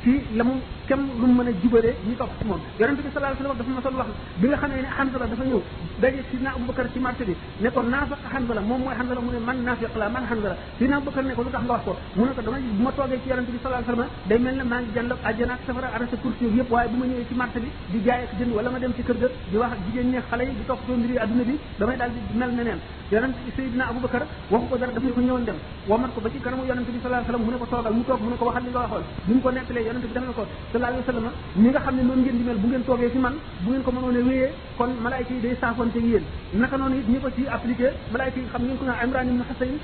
ci 0.00 0.20
la 0.34 0.42
mu 0.44 0.52
kem 0.86 1.00
lu 1.20 1.26
mu 1.26 1.42
mën 1.42 1.48
a 1.48 1.52
jubale 1.60 1.94
ñu 2.08 2.14
topp 2.16 2.30
ci 2.40 2.44
moom 2.46 2.58
yonent 2.78 2.96
bi 2.96 3.02
sallallahu 3.12 3.36
alayhi 3.38 3.42
wasallam 3.42 3.56
dafa 3.58 3.70
ma 3.70 3.80
sol 3.82 3.94
wax 4.00 4.06
bi 4.40 4.46
nga 4.48 4.56
xamee 4.56 4.80
ne 4.80 4.88
Hanzala 4.88 5.26
dafa 5.28 5.44
ñëw 5.44 5.60
daje 6.00 6.22
si 6.30 6.36
na 6.40 6.50
Abubakar 6.50 6.86
ci 6.92 6.98
marché 6.98 7.24
bi 7.24 7.34
ne 7.60 7.68
ko 7.70 7.82
naafiq 7.82 8.16
Hanzala 8.32 8.60
moom 8.60 8.80
mooy 8.82 8.94
Hanzala 8.98 9.20
mu 9.20 9.30
ne 9.32 9.38
man 9.44 9.62
naafiq 9.62 9.94
la 9.96 10.08
man 10.08 10.24
Hanzala 10.24 10.56
si 10.78 10.88
na 10.88 10.96
Abubakar 10.96 11.24
ne 11.24 11.34
ko 11.34 11.42
lu 11.42 11.50
tax 11.50 11.64
nga 11.64 11.72
wax 11.76 11.84
ko 11.84 11.96
mu 12.16 12.24
ne 12.24 12.32
ko 12.32 12.40
dama 12.40 12.56
bu 12.58 12.82
ma 12.82 12.90
toogee 12.92 13.20
ci 13.22 13.28
yonent 13.28 13.48
bi 13.52 13.58
sallallahu 13.60 13.84
alayhi 13.84 14.00
wasallam 14.00 14.24
day 14.28 14.38
mel 14.38 14.56
ne 14.56 14.64
maa 14.64 14.80
ngi 14.80 14.90
jànd 14.96 15.12
àjjana 15.22 15.52
ak 15.60 15.60
safara 15.66 15.88
arrêté 15.92 16.16
kursi 16.24 16.44
yëpp 16.56 16.70
waaye 16.72 16.88
bu 16.88 16.96
ma 16.96 17.04
ñëwee 17.06 17.26
ci 17.28 17.34
marché 17.36 17.60
bi 17.60 17.68
di 17.92 17.98
jaay 18.00 18.24
ak 18.24 18.32
jënd 18.40 18.52
wala 18.56 18.70
ma 18.70 18.78
dem 18.80 18.92
ci 18.96 19.02
kër 19.04 19.16
ga 19.20 19.28
di 19.50 19.56
wax 19.60 19.72
ak 19.76 19.80
jigéen 19.92 20.08
ñi 20.10 20.18
xale 20.30 20.40
yi 20.44 20.52
di 20.56 20.64
topp 20.66 20.80
soo 20.86 20.96
mbiri 20.96 21.18
adduna 21.18 21.44
bi 21.44 21.54
damay 21.78 21.96
daal 22.00 22.10
di 22.16 22.20
mel 22.38 22.48
neneen 22.50 22.80
yonent 23.12 23.34
Seydina 23.54 23.86
Abubakar 23.92 24.24
waxu 24.48 24.66
ko 24.72 24.76
dara 24.80 24.92
dafa 24.92 25.04
ne 25.06 25.12
ko 25.12 25.20
ñëwoon 25.20 25.44
dem 25.44 25.56
wamat 25.86 26.10
ko 26.16 26.20
ba 26.24 26.28
ci 26.32 26.40
kanamu 26.40 26.64
yonent 26.66 26.88
bi 26.88 26.96
sallallahu 26.96 27.28
alayhi 27.28 27.28
wasallam 27.28 27.44
mu 27.44 27.50
ne 27.52 27.58
ko 27.60 27.66
toogal 27.68 27.92
mu 27.92 28.04
toog 28.08 28.20
mu 28.24 28.30
ne 28.32 28.36
ko 28.40 28.44
waxal 28.48 28.62
li 28.64 28.70
nga 28.70 28.80
waxoon 28.80 29.04
bi 29.28 29.32
mu 29.34 29.40
ko 29.42 29.50
nettalee 29.52 29.81
ne 29.82 29.88
yonent 29.88 30.00
bi 30.02 30.08
def 30.14 30.22
na 30.22 30.32
ko 30.32 30.42
sallallahu 30.72 30.98
alayhi 30.98 31.06
wa 31.08 31.70
nga 31.74 31.80
xam 31.84 31.94
ne 31.96 32.02
noonu 32.02 32.22
ngeen 32.22 32.36
di 32.38 32.44
mel 32.46 32.56
bu 32.58 32.66
ngeen 32.68 32.84
toogee 32.84 33.10
ci 33.10 33.18
man 33.18 33.34
bu 33.62 33.70
ngeen 33.70 33.82
ko 33.84 33.90
mënoon 33.92 34.16
a 34.16 34.20
wéyee 34.28 34.50
kon 34.78 34.90
malaayka 35.02 35.32
yi 35.34 35.40
day 35.40 35.54
saafonte 35.60 35.96
yéen 35.98 36.22
naka 36.54 36.76
noonu 36.76 36.96
it 36.98 37.06
ñi 37.08 37.18
ko 37.18 37.28
ci 37.36 37.42
appliqué 37.48 37.88
malaayka 38.12 38.38
yi 38.40 38.46
xam 38.52 38.62
ngeen 38.62 38.78
ko 38.78 38.84
naan 38.84 39.04
Imran 39.06 39.26
ibn 39.28 39.42
Husayn 39.48 39.76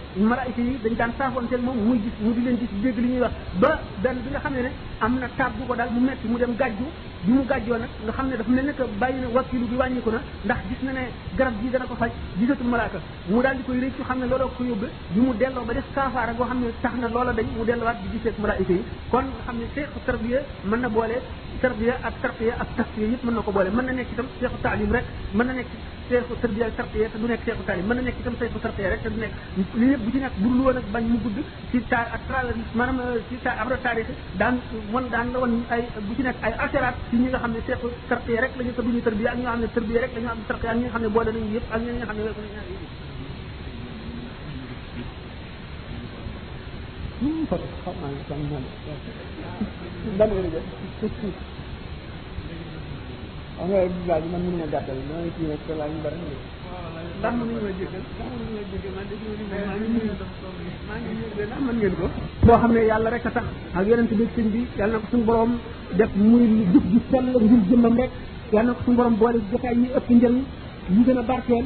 di 2.38 2.40
leen 2.42 2.56
gis 2.58 2.70
dégg 2.82 3.20
wax 3.60 3.74
bi 4.02 4.28
nga 4.30 4.40
xam 4.40 4.52
ne 4.54 4.62
ne 4.62 4.70
am 5.00 5.18
na 5.20 5.26
taab 5.36 5.52
bu 5.58 5.66
ko 5.66 5.74
daal 5.74 5.90
mu 5.92 6.00
metti 6.00 6.28
mu 6.28 6.38
dem 6.38 6.54
gàjju 6.56 6.86
bi 7.24 7.30
mu 7.34 7.42
gàjjoo 7.44 7.76
nag 7.78 7.88
nga 8.06 8.12
xam 8.16 8.26
ne 8.30 8.36
dafa 8.36 8.50
mel 8.50 8.64
ne 8.66 8.72
que 8.72 8.84
bàyyi 9.00 9.20
na 9.20 9.26
wakilu 9.28 9.66
bi 9.66 9.76
wàññiku 9.76 10.10
na 10.10 10.20
ndax 10.44 10.58
gis 10.68 10.80
na 10.82 10.92
ne 10.92 11.02
garab 11.36 11.54
gi 11.62 11.70
dana 11.70 11.84
ko 11.86 11.94
faj 11.98 12.10
gisatul 12.38 12.66
malaaka 12.66 12.98
mu 13.28 13.40
daal 13.42 13.56
di 13.56 13.62
koy 13.64 13.78
rëccu 13.80 14.02
xam 14.04 14.18
ne 14.20 14.26
looloo 14.28 14.48
ko 14.56 14.62
yóbbe 14.64 14.86
bi 15.12 15.20
mu 15.20 15.34
delloo 15.34 15.64
ba 15.64 15.72
def 15.72 15.84
saafaara 15.94 16.32
goo 16.32 16.44
xam 16.46 16.60
ne 16.60 16.72
tax 16.82 16.92
na 17.00 17.08
loola 17.08 17.32
dañ 17.32 17.46
mu 17.56 17.64
delluwaat 17.64 17.98
di 18.02 18.08
gisee 18.14 18.30
ak 18.30 18.38
malaayika 18.38 18.72
yi 18.72 18.82
kon 19.10 19.22
nga 19.24 19.42
xam 19.46 19.56
ne 19.58 19.66
seexu 19.74 19.98
tarbiya 20.06 20.40
mën 20.68 20.80
na 20.80 20.88
boole 20.88 21.16
tarbiya 21.60 21.94
ak 22.06 22.14
tarbiya 22.22 22.54
ak 22.62 22.68
tasfiya 22.76 23.06
yëpp 23.12 23.24
mën 23.24 23.34
na 23.34 23.40
ko 23.40 23.50
boole 23.52 23.68
mën 23.70 23.84
na 23.86 23.92
nekk 23.92 24.10
itam 24.14 24.26
seexu 24.38 24.58
taalim 24.62 24.90
rek 24.92 25.04
mën 25.34 25.46
na 25.46 25.52
nekk 25.54 25.68
seexu 26.08 26.32
tërbiya 26.42 26.66
tarqiya 26.76 27.08
te 27.12 27.16
du 27.20 27.26
nekk 27.28 27.42
seexu 27.46 27.64
taalim 27.68 27.86
mën 27.88 27.96
na 27.96 28.02
nekk 28.08 28.20
itam 28.22 28.34
seexu 28.40 28.58
tarqiya 28.64 28.90
rek 28.92 29.00
te 29.04 29.08
du 29.14 29.18
nekk 29.22 29.34
li 29.80 29.86
yëpp 29.92 30.02
bu 30.04 30.08
ci 30.14 30.18
nekk 30.24 30.34
bu 30.42 30.48
dul 30.52 30.60
woon 30.66 30.80
ak 30.80 30.86
mu 31.10 31.18
gudd 31.24 31.38
ci 31.70 31.78
ta 31.92 31.98
ak 32.16 32.22
travers 32.28 32.68
maanaam 32.78 32.98
euh, 33.04 33.18
ci 33.28 33.36
ta 33.44 33.50
abra 33.64 33.76
taarix 33.84 34.08
daan 34.40 34.54
wan 34.92 35.06
daan 35.14 35.26
la 35.32 35.38
wan 35.44 35.52
ay 35.74 35.82
bu 36.08 36.12
ci 36.16 36.22
nekk 36.28 36.38
ay 36.46 36.52
aseraat 36.64 36.94
ci 37.10 37.14
ñi 37.20 37.28
nga 37.28 37.38
xam 37.42 37.52
ne 37.54 37.60
seexu 37.66 37.86
tarqiya 38.10 38.40
rek 38.44 38.52
la 38.58 38.62
ñu 38.64 38.72
te 38.76 38.82
duñu 38.86 39.00
tërbiya 39.06 39.28
ak 39.32 39.36
ñi 39.38 39.44
xam 39.50 39.60
ne 39.62 39.66
tërbiya 39.76 40.00
rek 40.02 40.12
la 40.16 40.20
am 40.34 40.40
tarqiya 40.50 40.70
ak 40.72 40.76
ñi 40.78 40.84
nga 40.84 40.92
xam 40.94 41.02
ne 41.02 41.08
boole 41.16 41.30
nañu 41.32 41.50
yëpp 41.56 41.68
ak 41.74 41.80
ñi 41.84 41.90
nga 42.00 42.14
ne 50.24 50.28
weeku 50.36 50.52
nañu 51.40 51.66
wax 53.58 53.70
nga 53.70 53.88
bilaay 53.98 54.22
bi 54.22 54.30
man 54.30 54.42
mënu 54.46 54.58
ma 54.58 54.66
gàttal 54.72 54.98
maa 55.08 55.20
ngi 55.22 55.30
kii 55.36 55.46
nag 55.50 55.60
te 55.66 55.72
laaj 55.78 55.90
ñu 55.90 56.00
ma 56.02 56.10
jéggal 56.10 56.64
ko 61.98 62.08
boo 62.46 62.56
xam 62.60 62.72
ne 62.72 62.80
yàlla 62.90 63.10
rek 63.10 63.26
a 63.26 63.30
tax 63.30 63.44
ak 63.76 63.86
yonente 63.88 64.14
bi 64.14 64.24
sëñ 64.34 64.46
bi 64.54 64.60
yàlla 64.78 64.92
na 64.92 64.98
ko 65.02 65.06
suñu 65.10 65.24
borom 65.24 65.52
def 65.98 66.10
muy 66.14 66.44
jub 66.72 66.84
ju 66.92 66.98
sell 67.10 67.24
ngir 67.42 67.62
jëmmam 67.68 67.96
rek 68.00 68.10
yàlla 68.52 68.70
na 68.70 68.74
ko 68.76 68.82
suñu 68.84 68.96
borom 68.96 69.14
boole 69.20 69.38
jotaay 69.50 69.74
yi 69.80 69.88
ëpp 69.98 70.08
njëriñ 70.16 70.44
yi 70.94 71.00
gën 71.06 71.18
a 71.22 71.22
barkeel 71.30 71.64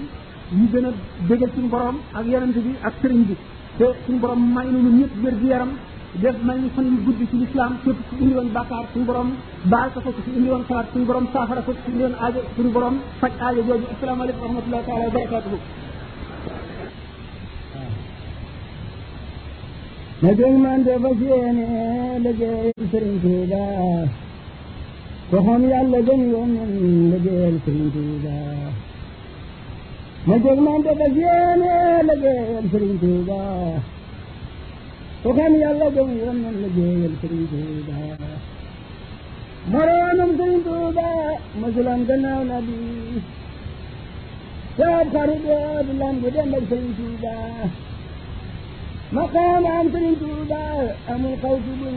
ñu 0.59 0.67
gën 0.73 0.87
a 0.89 0.91
bégal 1.29 1.51
suñu 1.55 1.69
borom 1.75 1.97
ak 2.19 2.25
yonente 2.33 2.59
bi 2.67 2.73
ak 2.87 2.95
sëriñ 3.01 3.23
bi 3.29 3.35
te 3.79 3.87
suñu 4.07 4.19
borom 4.23 4.41
may 4.55 4.67
nañu 4.73 4.91
ñëpp 4.99 5.13
wér 5.25 5.37
gi 5.41 5.47
yaram 5.53 5.73
def 6.21 6.37
mel 6.45 6.59
ni 6.61 6.69
fan 6.77 6.85
yu 6.93 6.97
gudd 7.05 7.21
ci 7.31 7.37
l'islam 7.41 7.73
képp 7.83 7.99
ku 8.09 8.15
indi 8.23 8.35
woon 8.37 8.49
bàkkaar 8.57 8.85
suñu 8.93 9.05
borom 9.05 9.29
baal 9.73 9.89
ko 9.95 10.01
ko 10.01 10.11
ci 10.25 10.31
indi 10.39 10.51
woon 10.51 10.65
xalaat 10.69 10.87
suñu 10.93 11.07
borom 11.09 11.27
saafara 11.33 11.63
ko 11.67 11.73
ci 11.73 11.89
indi 11.91 12.03
woon 12.03 12.17
aajo 12.21 12.41
suñu 12.57 12.71
borom 12.77 12.97
faj 13.21 13.33
aajo 13.45 13.61
jooju 13.69 13.87
asalaamaaleykum 13.93 14.43
wa 14.43 14.47
rahmatullahi 14.47 14.87
taala 14.89 15.05
wa 15.07 15.15
barakatuhu 15.15 15.59
nagay 20.25 20.55
man 20.65 20.85
dafa 20.87 21.11
seene 21.21 21.71
liggéeyal 22.25 22.87
sëriñ 22.91 23.17
tuuba 23.23 23.63
ko 25.31 25.37
xam 25.47 25.63
yàlla 25.73 25.99
gën 26.09 26.23
yonen 26.33 26.71
liggéeyal 27.13 27.57
sëriñ 27.65 27.89
tuuba 27.95 28.37
nagay 30.29 30.59
man 30.67 30.81
dafa 30.87 31.07
seene 31.17 31.73
liggéeyal 32.09 32.65
sëriñ 32.73 32.93
tuuba 33.03 33.41
Sokan 35.23 35.53
yàlla 35.63 35.87
jëm 35.95 36.09
yoon 36.21 36.37
moom 36.43 36.57
la 36.63 36.69
jéegal 36.77 37.15
sëriñ 37.21 37.45
Tuuba 37.51 37.97
moroomam 39.73 40.31
sëriñ 40.39 40.55
Tuuba 40.67 41.09
masulam 41.61 42.01
gannaaw 42.09 42.43
na 42.51 42.57
bi 42.67 42.77
sab 44.77 45.07
xarit 45.15 45.43
wa 45.51 45.61
du 45.87 45.93
lam 46.01 46.15
bu 46.21 46.27
dem 46.35 46.49
ak 46.59 46.63
sëriñ 46.71 46.91
Tuuba 46.99 47.35
maqaam 49.15 49.65
am 49.77 49.87
sëriñ 49.93 50.15
Tuuba 50.23 50.63
amul 51.13 51.35
xaw 51.43 51.57
ci 51.65 51.73
buñ 51.79 51.97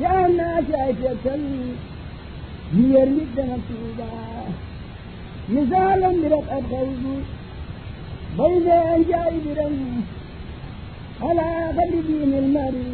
yana 0.03 0.47
ja 0.71 0.83
ja 1.01 1.11
kan 1.23 1.43
niyar 2.73 3.09
mi 3.15 3.25
da 3.35 3.43
na 3.45 3.57
tu 3.67 3.77
da 3.97 4.09
misalan 5.49 6.15
mirat 6.21 6.47
ad 6.57 6.65
gaibu 6.71 7.15
bai 8.37 8.55
ne 8.65 8.77
an 8.93 9.05
jiya 9.07 9.21
biran 9.45 9.75
ala 11.29 11.47
gadi 11.77 12.01
min 12.13 12.35
al 12.43 12.47
mari 12.55 12.89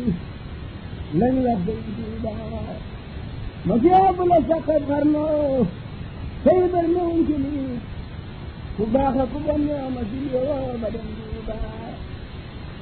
lan 1.19 1.35
la 1.45 1.53
bai 1.67 1.79
tu 1.97 2.07
da 2.23 2.35
magiya 3.67 4.01
bula 4.17 4.37
sakar 4.49 4.81
garno 4.89 5.27
sai 6.47 6.59
bar 6.71 6.87
mu 6.95 7.05
ku 8.75 8.83
ba 8.95 9.05
ka 9.15 9.23
ku 9.31 9.39
ban 9.47 9.61
ya 9.71 9.83
masiyo 9.97 10.41
madan 10.81 11.07
duba 11.19 11.57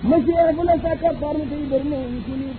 monsieur 0.03 0.53
bu 0.55 0.63
la 0.63 0.73
sàkka 0.83 1.09
parmité 1.19 1.55
yi 1.57 1.65
bëri 1.71 1.87
nañu 1.93 2.19
ci 2.25 2.31
nit 2.41 2.57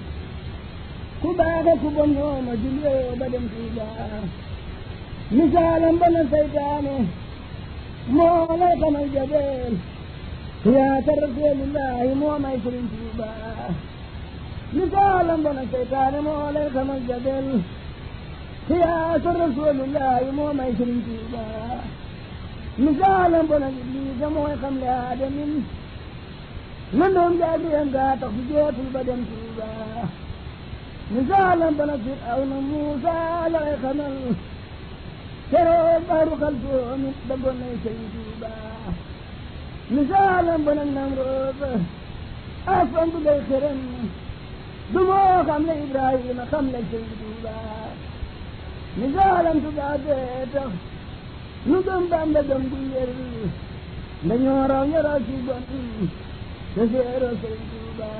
ku 1.20 1.28
baax 1.38 1.66
ak 1.72 1.78
ku 1.82 1.88
bon 1.96 2.08
ñoo 2.14 2.40
ma 2.46 2.52
jullee 2.62 3.30
dem 3.32 3.46
Tuuba 3.54 3.84
misaalam 5.30 5.94
ba 6.00 6.08
na 6.14 6.22
seytaane 6.30 6.96
moo 8.08 8.58
lay 8.60 8.74
xamal 8.80 9.06
jabeel 9.14 9.74
yaata 10.74 11.12
rasulillahi 11.22 12.10
moo 12.18 12.38
may 12.42 12.56
sëriñ 12.64 12.86
Tuuba 12.92 13.28
misaalam 14.74 15.40
ba 15.42 15.52
na 15.52 15.62
seytaane 15.72 16.18
moo 16.26 16.50
lay 16.56 16.68
xamal 16.74 17.00
jabeel 17.08 17.48
yaata 18.80 19.30
rasulillahi 19.42 20.28
moo 20.38 20.52
may 20.58 20.70
sëriñ 20.78 20.98
Tuuba 21.06 21.44
misaalam 22.82 23.46
ba 23.50 23.56
na 23.62 23.68
ibliisa 23.68 24.28
mooy 24.34 24.54
xamle 24.62 24.88
aadamin 24.88 25.52
lëndëm 26.96 27.32
jaagiyam 27.40 27.88
gaa 27.94 28.14
tax 28.20 28.30
su 28.36 28.40
jeetul 28.48 28.88
ba 28.94 29.00
dem 29.04 29.20
Tuuba 29.28 29.68
misaalam 31.10 31.74
bana 31.76 31.94
Firawna 32.04 32.56
Muusa 32.68 33.14
la 33.52 33.58
koy 33.60 33.76
xamal 33.82 34.14
keroog 35.50 36.02
baaru 36.08 36.32
xaltoom 36.40 37.02
it 37.10 37.16
daggoon 37.28 37.56
nay 37.60 37.74
sëñ 37.84 37.98
Tuuba 38.14 38.52
misaalam 39.94 40.60
bana 40.66 40.84
Namrood 40.94 41.60
ak 42.74 42.86
fan 42.92 43.08
bu 43.12 43.18
lay 43.26 43.40
xërëm 43.48 43.78
du 44.92 45.00
moo 45.08 45.42
xam 45.48 45.62
ne 45.68 45.72
Ibrahima 45.84 46.44
xam 46.50 46.64
ne 46.72 46.80
sëñ 46.90 47.04
Tuuba 47.20 47.56
misaalam 49.00 49.56
tubaab 49.64 50.00
bee 50.06 50.46
tax 50.54 50.70
nu 51.68 51.76
gëm 51.86 52.02
Bàmba 52.10 52.40
gëm 52.48 52.62
gu 52.70 52.78
yër 52.94 53.10
dañoo 54.28 54.66
raw 54.70 54.84
ñaraw 54.92 55.18
ci 55.26 55.34
sëseera 56.74 57.28
sëriñ 57.40 57.62
Tuuba 57.70 58.10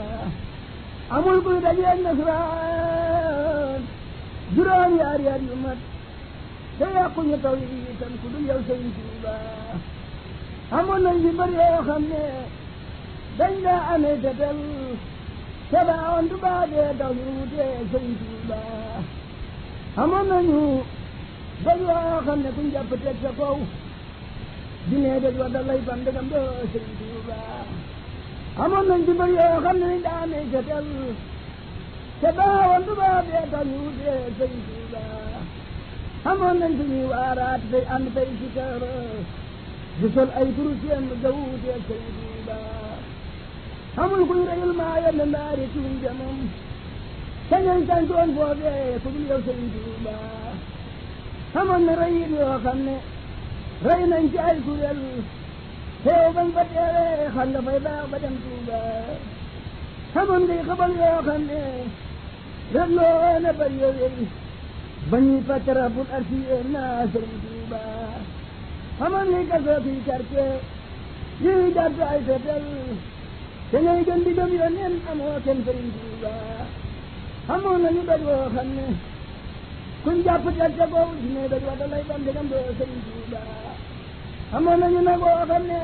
amul 1.16 1.38
kuy 1.44 1.58
dajeeg 1.64 1.98
nasraan 2.04 3.80
juróom 4.54 4.92
yaari 5.00 5.26
at 5.34 5.42
yu 5.48 5.54
mat 5.64 5.80
te 6.78 6.86
yàquñu 6.94 7.36
taw 7.44 7.54
yi 7.60 7.66
ku 8.20 8.26
dul 8.32 8.44
yow 8.48 8.60
sëriñ 8.66 8.90
Tuuba 8.96 9.34
amoon 10.78 11.00
nañ 11.04 11.16
amee 13.92 14.20
te 14.24 14.30
tel 14.40 14.58
te 18.48 18.58
amoon 20.00 20.26
nañu 20.30 20.60
bëri 21.64 21.84
yoo 21.90 22.20
xam 22.26 22.38
kuñ 22.56 22.66
jàpp 22.74 22.92
teg 23.04 23.16
sa 23.22 23.30
kaw 23.38 23.56
dinee 24.88 25.18
daj 25.22 25.34
wa 25.40 25.46
da 25.54 25.60
lay 25.68 25.80
ban 25.86 26.00
dëgam 26.04 26.26
doo 26.32 26.50
sëriñ 26.72 26.94
amoon 28.62 28.86
nañ 28.88 29.00
ci 29.06 29.12
mbër 29.12 29.30
yoo 29.38 29.60
xam 29.64 29.76
ne 29.80 29.86
dañ 29.86 30.00
daa 30.04 30.20
amee 30.24 30.44
du 32.86 32.92
baa 33.00 33.20
bee 33.26 33.66
wutee 33.70 34.22
sëñ 34.38 34.52
Tuuba 34.70 35.02
amoon 36.30 36.56
nañ 36.60 36.72
ci 36.78 36.82
ñuy 36.90 37.06
waaraat 37.12 37.62
tey 37.70 37.84
ànd 37.94 38.06
tey 38.14 38.30
si 38.38 38.46
kër 38.56 38.82
di 40.00 40.06
sol 40.14 40.30
ay 40.38 40.46
turu 40.56 40.72
seen 40.82 41.04
wutee 41.10 41.78
sëñ 41.86 42.04
Tuuba 49.74 50.16
amul 51.60 51.80
na 51.86 51.92
reyit 52.00 52.30
yoo 52.38 52.58
xam 52.64 52.78
ne 52.86 52.94
rey 53.88 54.24
ci 54.32 54.38
ay 54.46 54.56
kuréel 54.64 55.00
teew 56.04 56.26
bañ 56.36 56.48
fa 56.54 56.62
teeree 56.72 57.26
xam 57.34 57.48
nga 57.54 57.62
fay 57.66 57.78
baax 57.86 58.04
ba 58.10 58.16
dem 58.22 58.34
Tuuba 58.42 58.80
xamoon 60.14 60.42
ngay 60.46 60.62
xamal 60.68 60.92
yoo 61.00 61.20
xam 61.26 61.40
ne 61.50 61.60
rek 62.74 62.90
loo 62.96 63.38
na 63.44 63.50
bëri 63.58 63.76
yooyu 63.82 64.24
ba 65.10 65.16
ñuy 65.26 65.40
fàttara 65.48 65.84
bul 65.94 66.08
arsiye 66.16 66.56
naa 66.72 67.02
sëriñ 67.12 67.34
Tuuba 67.44 67.80
xamoon 68.98 69.26
ngay 69.30 69.44
gasoo 69.50 69.78
fii 69.84 70.02
quartier 70.06 70.52
yuy 71.44 71.72
gàddu 71.76 72.02
ay 72.12 72.20
fetel 72.26 72.64
te 73.70 73.76
ngay 73.84 74.00
gën 74.06 74.20
di 74.24 74.30
gëm 74.38 74.50
yoon 74.58 74.76
en 74.86 74.94
amoo 75.10 75.40
kenn 75.44 75.60
sëriñ 75.66 75.88
Tuuba 75.96 76.32
xamoon 77.46 77.80
nañu 77.82 78.02
doj 78.08 78.22
woo 78.28 78.46
xam 78.54 78.68
ne 78.76 78.84
kuñ 80.04 80.16
jàpp 80.26 80.44
teel 80.58 80.72
ca 80.78 80.86
boobu 80.92 81.14
si 81.20 81.28
ne 81.34 81.42
doj 81.52 81.64
wa 81.68 81.74
da 81.80 81.86
lay 81.92 82.02
doon 82.08 82.20
degam 82.26 82.46
doo 82.52 82.70
sëriñ 82.78 83.00
Tuuba 83.06 83.40
amoon 84.52 84.80
nañu 84.80 85.00
na 85.04 85.12
woo 85.20 85.44
xam 85.48 85.62
ne 85.70 85.78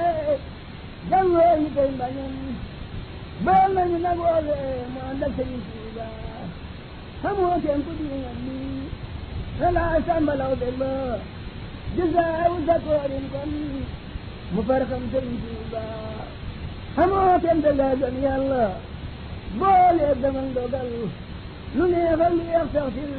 jàngoo 1.11 1.55
ñu 1.61 1.69
koy 1.77 1.89
mbañam 1.97 2.35
baal 3.47 3.69
nañu 3.77 3.97
nag 4.07 4.19
woo 4.25 4.41
lee 4.49 4.79
mu 4.93 5.01
ànd 5.11 5.23
ak 5.27 5.31
sëriñ 5.37 5.61
Tuuba 5.69 6.05
xamoo 7.23 7.57
seen 7.63 7.81
ku 7.85 7.91
diinam 7.99 8.39
ni 8.47 8.57
salaa 9.59 9.95
sàmbalaw 10.07 10.53
de 10.61 10.69
lo 10.81 10.93
gisaawu 11.97 12.57
sakoorin 12.69 13.27
kon 13.33 13.51
mu 14.55 14.61
far 14.69 14.83
xam 14.91 15.03
sëriñ 15.13 15.37
Tuuba 15.43 15.83
xamoo 16.97 17.35
seen 17.43 17.59
dëggaa 17.65 17.95
gëm 18.01 18.17
yàlla 18.27 18.63
boolee 19.59 20.15
damal 20.23 20.49
dogal 20.57 20.91
lu 21.77 21.85
neex 21.93 22.21
ak 22.27 22.33
lu 22.39 22.45
sax 22.73 22.87
fil 22.97 23.15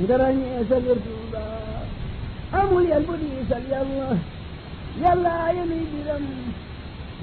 nga 0.00 0.14
ràññee 0.22 0.60
sa 0.68 0.76
biir 0.84 0.98
Tuuba 1.06 1.42
amul 2.58 2.82
yàlla 2.90 3.06
bu 3.06 3.14
diisal 3.20 3.64
yàlla 5.04 5.34
yenuy 5.56 5.84
biram 5.92 6.24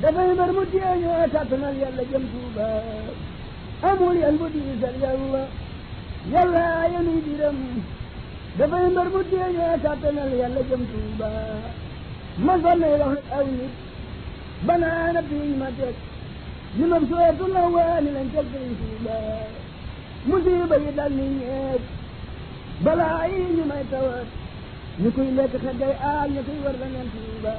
dafay 0.01 0.27
mbër 0.33 0.51
mu 0.57 0.63
teeñoo 0.71 1.25
tattanal 1.33 1.75
yàlla 1.83 2.03
jëm 2.11 2.23
tuuba 2.31 2.65
amul 3.89 4.17
yan 4.23 4.35
bu 4.39 4.45
diisal 4.53 4.95
yàlla 5.03 5.41
yàlla 6.33 6.63
yenuy 6.93 7.19
biram 7.27 7.57
dafay 8.57 8.85
mbër 8.93 9.07
mu 9.13 9.21
teeñoo 9.31 9.75
tattanal 9.85 10.31
yàlla 10.41 10.61
jëm 10.69 10.81
tuuba 10.91 11.29
man 12.45 12.59
fa 12.63 12.71
nay 12.81 12.93
wax 13.01 13.11
nag 13.13 13.25
aw 13.37 13.47
banaana 14.67 15.19
biñ 15.29 15.49
ma 15.61 15.67
teg 15.77 15.95
ñu 16.77 16.85
mag 16.93 17.03
sootu 17.09 17.45
la 17.55 17.61
waani 17.75 18.09
lañ 18.15 18.27
teg 18.33 18.45
sëriñ 18.51 18.73
tuuba 18.79 19.15
musiba 20.29 20.75
yi 20.83 20.89
dal 20.97 21.11
ni 21.17 21.25
ñeeg 21.39 21.81
balaa 22.85 23.21
yi 23.31 23.63
may 23.71 23.85
tawat 23.91 24.27
ñu 25.01 25.07
koy 25.15 25.29
lekk 25.37 25.53
xet 25.63 25.75
day 25.81 25.93
aar 26.11 26.25
ñu 26.33 26.41
koy 26.47 26.57
war 26.65 26.75
leneen 26.81 27.07
suñu 27.13 27.33
ba 27.45 27.51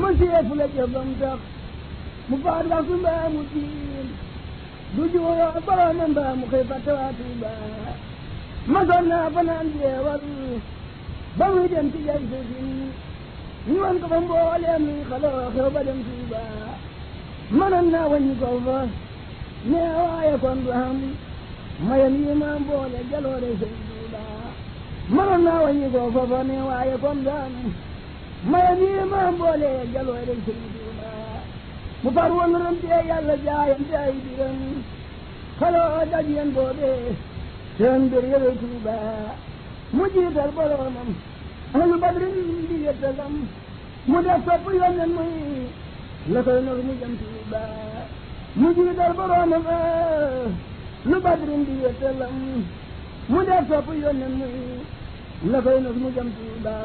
monsieur 0.00 0.42
fu 0.48 0.52
la 0.60 0.66
jëfam 0.74 1.10
tax 1.20 1.38
mu 2.28 2.36
faat 2.44 2.64
wax 2.70 2.82
su 2.88 2.94
mbaa 3.02 3.26
du 4.94 5.02
juuroo 5.12 5.60
borom 5.66 5.94
na 5.98 6.04
mbaa 6.12 6.32
mu 6.38 6.44
xëy 6.52 6.64
fàtte 6.70 6.90
waa 6.98 7.12
Tuuba 7.18 7.50
masoon 8.72 9.04
naa 9.10 9.26
fanaan 9.34 9.66
jeewal 9.80 10.22
ba 11.38 11.46
muy 11.54 11.68
dem 11.72 11.86
ci 11.92 11.98
jay 12.06 12.20
sësin 12.30 12.68
ñu 13.72 13.78
wan 13.84 13.96
ko 14.00 14.06
fa 14.12 14.18
mbooleem 14.24 14.82
luy 14.86 15.00
xaloo 15.10 15.70
ba 15.74 15.80
dem 15.86 16.00
Tuuba 16.06 16.40
mënoon 17.58 17.86
naa 17.94 18.06
ko 18.40 18.48
fa 18.66 18.78
nee 19.70 19.90
waaye 20.00 20.34
kon 20.42 20.58
du 20.64 20.70
am 20.84 20.98
mayam 21.86 22.14
yi 22.24 22.32
ma 22.40 22.48
mboole 22.62 22.98
jaloore 23.10 23.50
sëñ 23.62 23.76
mënoon 25.14 25.42
naa 25.46 25.58
waññi 25.64 25.86
ko 25.94 25.98
foofa 26.14 26.38
ne 26.48 26.56
waaye 26.68 26.94
comme 27.02 27.22
daanu 27.26 27.62
maye 28.50 28.72
nii 28.80 29.02
ma 29.12 29.18
boole 29.40 29.70
jaloo 29.92 30.20
dem 30.28 30.40
sëriñ 30.46 30.68
Tuuba 30.76 31.12
mu 32.02 32.08
far 32.16 32.30
woon 32.38 32.52
ram 32.62 32.74
te 32.80 32.86
yàlla 33.08 33.34
jaayante 33.44 33.94
ay 34.04 34.12
biram 34.24 34.58
xaloo 35.58 36.00
daj 36.12 36.26
yeen 36.34 36.50
boobe 36.56 36.88
seen 37.76 38.00
mbir 38.06 38.24
yële 38.32 38.50
Tuuba 38.60 38.94
mu 39.96 40.04
jiital 40.12 40.50
boroomam 40.56 41.08
ahlu 41.76 41.94
badrin 42.02 42.36
di 42.68 42.76
yettalam 42.84 43.34
mu 44.10 44.18
def 44.26 44.40
topp 44.46 44.64
yonnen 44.80 45.10
muy 45.16 45.32
la 46.32 46.40
koy 46.46 46.58
nor 46.66 46.78
mu 46.86 46.92
jëm 47.00 47.12
Tuuba 47.20 47.62
mu 48.60 48.68
jiital 48.76 49.12
boroomam 49.18 49.64
lu 51.10 51.16
badrin 51.24 51.60
di 51.66 51.72
yettalam 51.82 52.36
mu 53.30 53.40
def 53.48 53.64
topp 53.70 53.88
yonnen 54.02 54.34
muy 54.40 54.56
la 55.50 55.60
fay 55.60 55.80
na 55.80 55.88
mu 55.90 56.08
jëm 56.14 56.28
Tuuba 56.36 56.76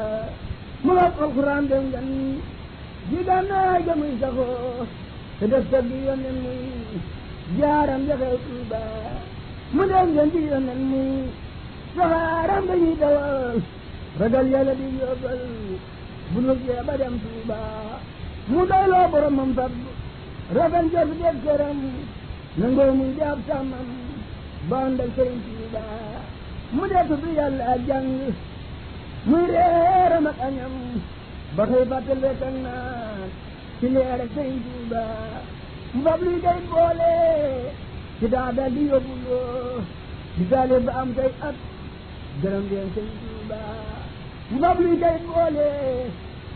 mu 0.82 0.90
nga 0.94 1.06
alxuraan 1.22 1.66
dem 1.70 1.90
gan 1.92 2.08
ji 3.08 3.18
gànnaay 3.26 3.82
ga 3.86 3.94
muy 3.94 4.18
saxoo 4.20 4.84
te 5.38 5.44
def 5.46 5.64
tag 5.70 5.84
gi 5.90 5.98
yonnen 6.06 6.38
muy 6.42 6.60
jaaram 7.58 8.02
jaxew 8.08 8.36
Tuuba 8.46 8.80
mu 9.74 9.82
dem 9.88 10.08
gan 10.16 10.28
ji 10.32 10.38
yonnen 10.50 10.80
muy 10.90 11.30
saxaaram 11.94 12.64
dañuy 12.68 12.94
dawal 13.00 13.62
ragal 14.20 14.46
yàlla 14.52 14.74
di 14.80 14.86
yóbbal 14.98 15.40
bu 16.32 16.40
jee 16.64 16.82
ba 16.86 16.94
dem 16.96 17.14
Tuuba 17.22 17.58
mu 18.50 18.66
doyloo 18.70 19.08
boromam 19.12 19.50
fab 19.56 19.70
rafet 20.56 20.86
jot 20.92 21.08
deg 21.20 21.36
këram 21.44 21.78
nangoo 22.60 22.92
muy 22.98 23.10
jaab 23.18 23.38
sàmmam 23.46 23.88
ba 24.68 24.76
ànd 24.86 24.98
ak 25.00 25.10
Sëriñ 25.16 25.38
Tuuba 25.46 25.82
mu 26.74 26.82
dee 26.90 27.06
tudd 27.08 27.22
yàlla 27.36 27.64
ak 27.74 28.46
muy 29.28 29.44
reeram 29.46 30.24
ak 30.32 30.38
añam 30.40 30.74
ba 31.56 31.64
koy 31.70 31.84
bàttalee 31.90 32.32
kan 32.40 32.54
naan 32.64 33.28
ci 33.78 33.86
leer 33.94 34.20
ak 34.24 34.30
sëñ 34.34 34.52
Tuuba 34.64 35.02
mu 35.94 36.00
fab 36.04 36.20
luy 36.24 36.38
day 36.42 36.58
boole 36.72 37.14
ci 38.18 38.26
daa 38.34 38.50
dal 38.56 38.72
di 38.76 38.82
yóbbu 38.90 39.14
loo 39.24 39.84
di 40.36 40.44
taale 40.50 40.76
ba 40.86 40.92
am 41.00 41.10
kay 41.16 41.30
at 41.48 41.56
gërëm 42.42 42.64
leen 42.70 42.88
sëñ 42.94 43.08
Tuuba 43.20 43.60
mu 44.50 44.56
fab 44.64 44.78
luy 44.82 44.96
day 45.02 45.16
boole 45.26 45.68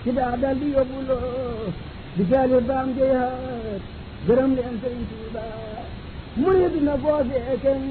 ci 0.03 0.11
daa 0.19 0.35
dal 0.43 0.57
di 0.61 0.67
yóbbu 0.77 0.99
loo 1.09 1.73
di 2.17 2.23
taale 2.31 2.57
ba 2.69 2.75
am 2.83 2.91
kay 2.99 3.13
at 3.27 3.85
gërëm 4.27 4.51
leen 4.59 4.75
sëñ 4.83 4.97
Tuuba 5.13 5.45
murid 6.43 6.75
na 6.87 6.95
foo 7.03 7.21
feeken 7.29 7.83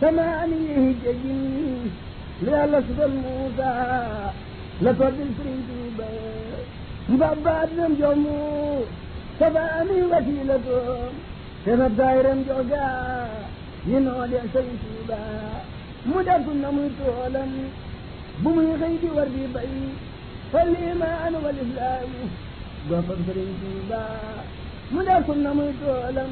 samaani 0.00 0.56
yi 0.68 0.80
jegin 1.02 1.96
ليلا 2.42 2.80
سيدنا 2.86 3.22
موسى 3.24 3.70
لقد 4.82 5.14
سريت 5.38 5.70
باباتهم 7.08 7.92
جمو 8.00 8.84
سباني 9.40 9.98
وكيلتهم 10.12 11.14
كما 11.66 11.88
دائرم 11.98 12.38
جوجا 12.48 12.86
ينول 13.90 14.32
سيسوبا 14.52 15.20
مدى 16.10 16.36
كنا 16.46 16.70
مطولا 16.76 17.44
بمي 18.44 18.70
غيد 18.82 19.02
وردي 19.16 19.44
بي 19.54 19.80
فالإيمان 20.52 21.34
والإسلام 21.44 22.10
غفر 22.90 23.18
سريسوبا 23.26 24.02
مدى 24.94 25.16
كنا 25.26 25.50
مطولا 25.58 26.26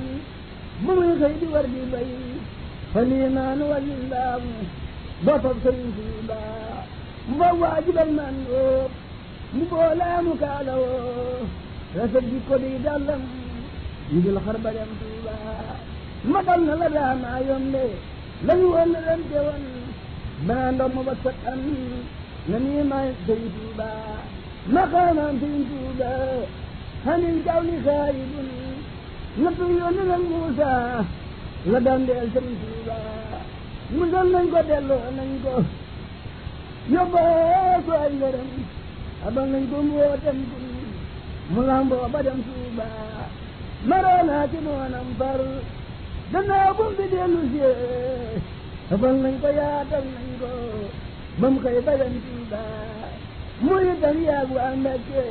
بمي 0.87 1.09
غيد 1.23 1.43
وردي 1.55 1.83
بي 1.93 2.15
فالإيمان 2.95 3.59
والإسلام 3.71 4.43
بطل 5.25 5.55
سيف 5.65 5.97
الله 6.09 6.61
مو 7.39 7.57
واجب 7.63 7.99
المنوب 7.99 8.91
مبولا 9.59 10.21
مكالو 10.27 10.83
رسل 11.97 12.25
بي 12.31 12.39
قدي 12.49 12.73
دالم 12.85 13.23
يجي 14.13 14.29
الخربة 14.35 14.71
لم 14.77 14.91
تولا 15.01 15.39
مطل 16.35 16.61
نلدا 16.69 17.07
ما 17.23 17.35
يوم 17.49 17.65
لي 17.73 17.89
لن 18.47 18.59
يوان 18.65 18.93
لن 19.07 19.21
تيوان 19.31 19.63
ما 20.49 20.57
عندهم 20.69 20.93
مبسك 20.99 21.37
أمين 21.53 22.03
نمي 22.51 22.79
ما 22.91 22.99
يسيف 23.09 23.55
الله 23.65 23.93
ما 24.75 24.85
هم 25.11 25.19
الكون 27.21 27.69
خائبون 27.85 28.49
نطيون 29.43 29.97
لن 30.09 30.23
موسى 30.33 30.77
لدن 31.73 32.01
دي 32.07 32.13
الشمس 32.23 32.61
musal 33.95 34.27
nañ 34.35 34.45
ko 34.51 34.59
delloo 34.69 35.09
nañ 35.19 35.31
ko 35.47 35.53
yóbboo 36.91 37.81
ko 37.87 37.93
ay 38.03 38.13
ngërëm 38.19 38.49
nañ 39.53 39.65
ko 39.71 39.77
mbootam 39.89 40.39
mu 41.53 41.61
lamboo 41.69 42.07
ba 42.15 42.19
dem 42.27 42.41
Tuuba 42.47 42.87
maroonaa 43.89 44.51
ci 44.51 44.59
noonam 44.67 45.09
far 45.19 45.41
gannaaw 46.33 46.71
bu 46.77 46.85
dellu 46.99 47.41
si 47.53 47.61
abal 48.95 49.15
nañ 49.25 49.35
ko 49.43 49.49
yaatal 49.59 50.07
nañ 50.17 50.29
ko 50.43 50.49
ba 51.41 51.47
mu 51.53 51.59
ba 51.65 51.93
dem 52.01 52.15
Tuuba 52.25 52.61
muy 53.65 53.85
itam 53.95 54.19
yaag 54.29 54.49
waa 54.57 54.75
Mbàkke 54.81 55.23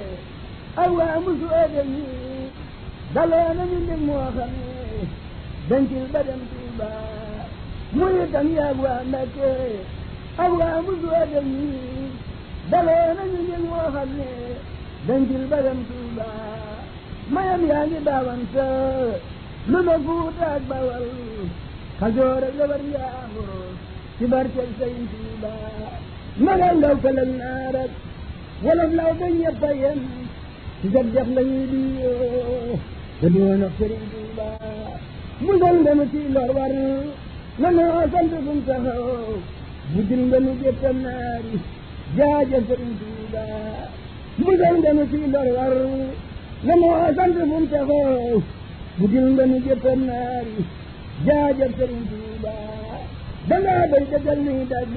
ak 0.81 0.89
waa 0.97 1.15
musu 1.23 1.47
dem 1.73 1.89
yi 1.99 2.07
daloo 3.15 3.49
nañu 3.57 3.77
ndég 3.83 4.01
moo 4.07 4.27
xam 4.37 4.51
dancil 5.69 6.05
ba 6.13 6.19
dem 6.27 6.41
Tuuba 6.51 6.89
muridam 7.99 8.47
yaa 8.57 8.71
waa 8.83 9.01
Mbàkke 9.09 9.51
ak 10.43 10.51
waa 10.59 10.79
bu 10.85 10.91
suwadam 11.01 11.47
yi 11.59 12.11
dalee 12.71 13.07
nañu 13.17 13.37
njëg 13.45 13.63
moo 13.71 13.87
xam 13.95 14.09
ne 14.19 14.29
dencil 15.07 15.43
bagam 15.51 15.79
Tuuba 15.87 16.29
mayam 17.33 17.61
yaa 17.71 17.83
ngi 17.89 17.99
daawante 18.07 18.65
lu 19.71 19.79
na 19.87 19.93
Fuuta 20.05 20.45
ak 20.57 20.63
Bawal 20.71 21.07
Kajoor 21.99 22.41
ak 22.47 22.53
Jabar 22.57 22.81
Njaago 22.89 23.47
ci 24.17 24.23
barkeb 24.31 24.69
Sëñ 24.79 24.95
Tuuba 25.11 25.53
naga 26.45 26.67
ndaw 26.77 26.95
kalan 27.03 27.31
naarak 27.39 27.91
wolof 28.63 28.91
law 28.99 29.11
ba 29.19 29.27
ñëpp 29.39 29.61
a 29.69 29.71
yem 29.81 30.01
ci 30.79 30.85
jaf 30.93 31.07
jaf 31.15 31.29
la 31.35 31.41
ñuy 31.49 31.65
diyo 31.71 32.11
te 33.19 33.25
di 33.33 33.37
woon 33.45 33.63
ak 33.67 33.73
Sëriñ 33.79 34.03
Tuuba 34.13 34.47
musal 35.45 35.75
ndenu 35.81 36.03
ci 36.11 36.19
war 36.35 36.51
nanoo 37.59 38.03
sant 38.13 38.29
kum 38.45 38.59
taxaw 38.67 39.39
mujjul 39.93 40.21
nga 40.27 40.37
nu 40.45 40.51
jëttam 40.61 40.97
naari 41.05 41.53
jaajëf 42.17 42.61
sëriñ 42.67 42.91
Tuuba 42.99 43.43
musal 44.41 44.75
nga 44.81 44.91
nu 44.97 45.03
ci 45.11 45.17
lor 45.33 45.47
war 45.57 45.73
nanoo 46.65 47.05
sant 47.17 47.35
kum 47.51 47.63
taxaw 47.73 48.33
mujjul 48.97 49.25
nga 49.33 49.43
nu 49.51 49.57
jëttam 49.67 49.99
naari 50.09 50.57
jaajëf 51.27 51.71
sëriñ 51.77 52.01
Tuuba 52.11 52.53
dangaa 53.49 53.83
bay 53.91 54.03
dëggal 54.11 54.39
ni 54.45 54.53
dagg 54.71 54.95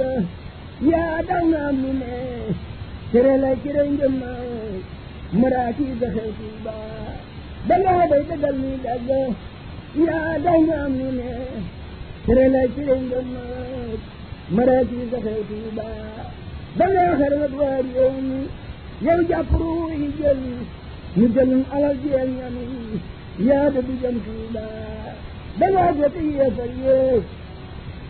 yaa 0.91 1.17
tax 1.31 1.47
am 1.67 1.77
lu 1.83 1.91
ne 2.03 2.13
cere 3.11 3.35
la 3.43 3.51
cere 3.63 3.83
njëmma 3.95 4.31
maraaki 5.41 5.85
saxe 6.01 6.25
Tuuba 6.39 6.77
dangaa 7.69 8.03
bay 8.11 8.23
dëggal 8.29 8.57
ni 8.63 8.71
dagg 8.85 9.09
yaa 10.07 10.33
tax 10.45 10.65
am 10.83 10.93
lu 10.99 11.09
ne 11.21 11.31
tëralaay 12.29 12.69
ci 12.75 12.81
réew 12.89 13.01
ndomaat 13.09 14.01
maraat 14.57 14.89
yi 14.97 15.03
saxee 15.13 15.43
tuuba 15.49 15.87
ba 16.79 16.85
ngay 16.93 17.11
xarwat 17.21 17.53
waa 17.61 17.79
réew 17.87 18.15
mi 18.29 18.39
yow 19.07 19.19
jàpp 19.31 19.51
ruu 19.61 19.89
yi 20.01 20.09
jël 20.19 20.43
ñu 21.19 21.59
alal 21.75 21.97
jeen 22.03 22.31
ñam 22.39 22.57
yi 23.75 23.83
du 23.87 23.95
jëm 24.03 24.17
tuuba 24.27 24.65
ba 25.59 25.67
ngaa 25.73 25.95
jot 25.99 26.15
yéefar 26.37 26.73
yéef 26.85 27.23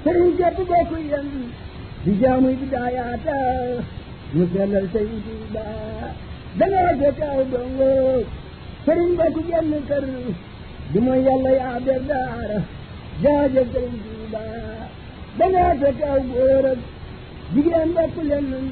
sëriñ 0.02 0.28
jàpp 0.38 0.56
boo 0.70 0.84
ko 0.90 0.96
yem 1.10 1.28
di 2.04 2.10
jaamuy 2.20 2.54
bi 2.60 2.66
daayaata 2.74 3.36
ñu 4.34 4.42
sellal 4.52 4.86
sëñ 4.94 5.08
tuuba 5.26 5.64
ba 6.58 6.64
ngaa 6.66 7.12
aw 7.34 7.42
dongo 7.52 7.88
sëriñ 8.84 9.10
boo 9.18 9.30
ko 9.34 9.40
jenn 9.48 9.72
kër 9.88 10.04
di 10.92 10.98
mooy 11.04 11.20
yàlla 11.26 11.50
yaa 11.60 11.76
ber 11.86 12.00
daara 12.10 12.58
jaajëf 13.22 13.66
sëriñ 13.72 13.96
Tuuba 14.06 14.42
dangaa 15.38 15.72
fekk 15.80 15.98
aw 16.12 16.20
góor 16.32 16.64
ak 16.72 16.78
jigéen 17.52 17.88
bokk 17.96 18.14
lenn 18.30 18.46
lan 18.52 18.66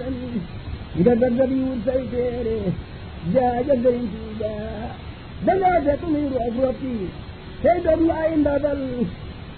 nga 0.99 1.13
daggat 1.23 1.51
yi 1.59 1.63
wut 1.69 1.81
say 1.87 2.03
téere 2.13 2.57
jaajëf 3.35 3.79
sëriñ 3.85 4.07
Tuuba 4.15 4.51
dangaa 5.47 5.79
fekk 5.87 6.03
nuy 6.13 6.27
roof 6.35 6.55
roppi 6.65 6.95
tey 7.63 7.79
doog 7.85 8.01
ñu 8.07 8.13
ay 8.23 8.31
ndabal 8.43 8.81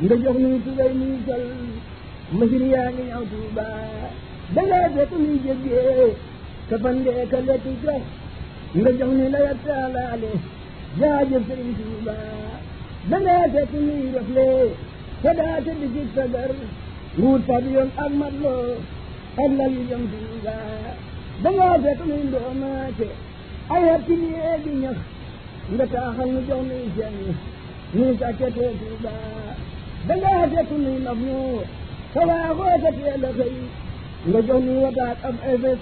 nga 0.02 0.14
jox 0.22 0.36
nuy 0.42 0.56
tubay 0.64 0.90
nuy 1.00 1.14
sol 1.26 1.44
masin 2.38 2.64
yaa 2.72 3.20
Tuuba 3.32 3.66
dangaa 4.56 4.86
fekk 4.96 5.12
nuy 5.22 5.36
jéggee 5.44 6.06
ka 6.68 6.76
fandee 6.82 7.20
ka 7.32 7.38
lekk 7.48 7.64
ka 7.84 7.94
nga 8.78 8.90
jox 8.98 9.10
nuy 9.18 9.28
layat 9.34 9.58
taalaale 9.66 10.30
jaajëf 11.00 11.42
sëriñ 11.48 11.70
Tuuba 11.80 12.16
بناتك 13.06 13.68
ميرة 13.74 14.22
فلي 14.34 14.70
فدات 15.24 15.66
بجيت 15.80 16.08
فدر 16.16 16.50
نور 17.18 17.40
طبيب 17.48 17.88
أغمر 17.98 18.32
له 18.42 18.74
أغلى 19.40 19.66
اليوم 19.66 20.04
فيها 20.10 20.96
بناتك 21.44 21.98
من 22.08 22.28
دومات 22.32 22.98
أيها 23.72 23.98
تلي 24.06 24.54
أبي 24.54 24.96
ndata 25.74 26.00
xam 26.16 26.30
ni 26.32 26.40
jox 26.48 26.62
ni 26.70 26.76
jenn 26.96 27.18
ni 27.94 28.04
ta 28.20 28.28
kete 28.38 28.66
ci 28.78 28.88
ba 29.02 29.12
da 30.06 30.14
nga 30.16 30.30
hajatu 30.40 30.74
ni 30.84 30.92
mabnu 31.04 31.38
sawa 32.14 32.38
ko 32.58 32.64
ta 32.82 32.90
ci 32.96 33.02
la 33.22 33.30
xey 33.38 33.56
nga 34.28 34.40
jox 34.48 34.60
ni 34.66 34.74
wata 34.84 35.06
am 35.28 35.36
efes 35.52 35.80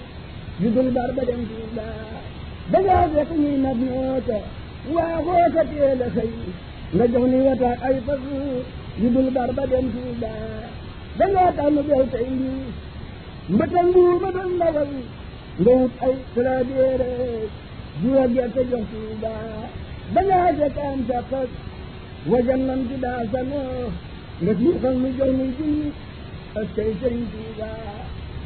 yu 0.59 0.69
dul 0.75 0.87
bar 0.95 1.09
ba 1.15 1.23
dem 1.27 1.41
ci 1.49 1.57
ba 1.77 1.87
da 2.71 2.77
nga 2.83 2.95
hajatu 3.01 3.33
ni 3.43 3.51
mabnu 3.65 3.95
ta 4.27 4.37
wa 4.95 5.05
ko 5.25 5.35
ta 5.53 5.61
ci 5.69 5.75
la 5.99 6.07
xey 6.15 6.31
nga 6.95 7.05
jox 7.11 7.25
ni 7.27 7.37
wataak 7.47 7.79
ay 7.87 7.95
fas 8.05 8.21
yu 8.99 9.07
dul 9.15 9.27
bar 9.35 9.51
ba 9.57 9.63
dem 9.71 9.85
tuuba 9.93 10.31
da 11.19 11.25
ngaa 11.33 11.51
tànn 11.57 11.77
bew 11.87 12.03
tey 12.13 12.27
lii 12.41 12.65
mbëtal 13.53 13.85
nguur 13.91 14.15
ma 14.23 14.29
doon 14.35 14.51
ndawal 14.57 14.91
nga 15.59 15.65
wut 15.79 15.93
ay 16.05 16.15
tradeere 16.33 17.11
jiwa 17.99 18.23
gerte 18.33 18.61
jox 18.71 18.85
tuuba 18.91 19.33
da 20.13 20.19
ngaa 20.27 20.49
jekkaan 20.59 20.99
sa 21.09 21.17
fas 21.29 21.51
wa 22.31 22.39
jannam 22.47 22.81
ci 22.89 22.95
daa 23.05 23.21
sanoo 23.31 23.83
nga 24.41 24.51
tuuxal 24.59 24.95
mu 25.01 25.09
jox 25.17 25.31
nu 25.39 25.45
junni 25.57 25.89
ak 26.59 26.67
tey 26.75 26.89
sëriñ 26.99 27.23
tuuba 27.33 27.69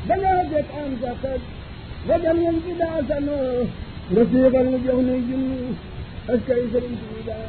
da 0.08 0.14
ngaa 0.22 0.42
jekkaan 0.52 0.92
sa 1.02 1.12
fas 1.22 1.42
wa 2.08 2.16
jannam 2.24 2.56
ci 2.64 2.72
daa 2.82 2.98
sanoo 3.10 3.58
nga 4.14 4.22
tuuxal 4.32 4.66
mu 4.72 4.78
jox 4.86 5.00
nu 5.08 5.14
junni 5.28 5.60
ak 6.34 6.40
tey 6.48 6.64
sëriñ 6.72 6.94
tuuba 7.04 7.40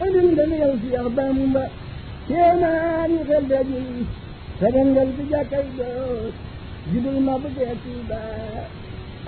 andil 0.00 0.36
yow 0.58 0.72
si 0.80 0.88
yow 0.94 1.08
Bamba 1.16 1.64
kéemaani 2.28 3.18
xel 3.28 3.44
daji 3.50 3.80
sagangal 4.60 5.08
bi 5.16 5.22
jàkkay 5.30 5.64
doos 5.78 6.34
jibul 6.90 7.18
ma 7.26 7.34
bëggee 7.42 7.74
Tuuba 7.84 8.20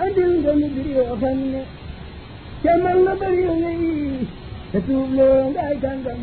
andil 0.03 0.31
nga 0.41 0.51
ñu 0.59 0.67
bir 0.75 0.87
yoo 0.97 1.13
xam 1.21 1.39
ne 1.53 1.61
kemal 2.63 2.97
nga 3.05 3.13
bëri 3.21 3.43
ngay 3.59 3.83
te 4.71 4.77
tuub 4.87 5.09
loo 5.17 5.39
ngaay 5.53 5.75
kàngam 5.83 6.21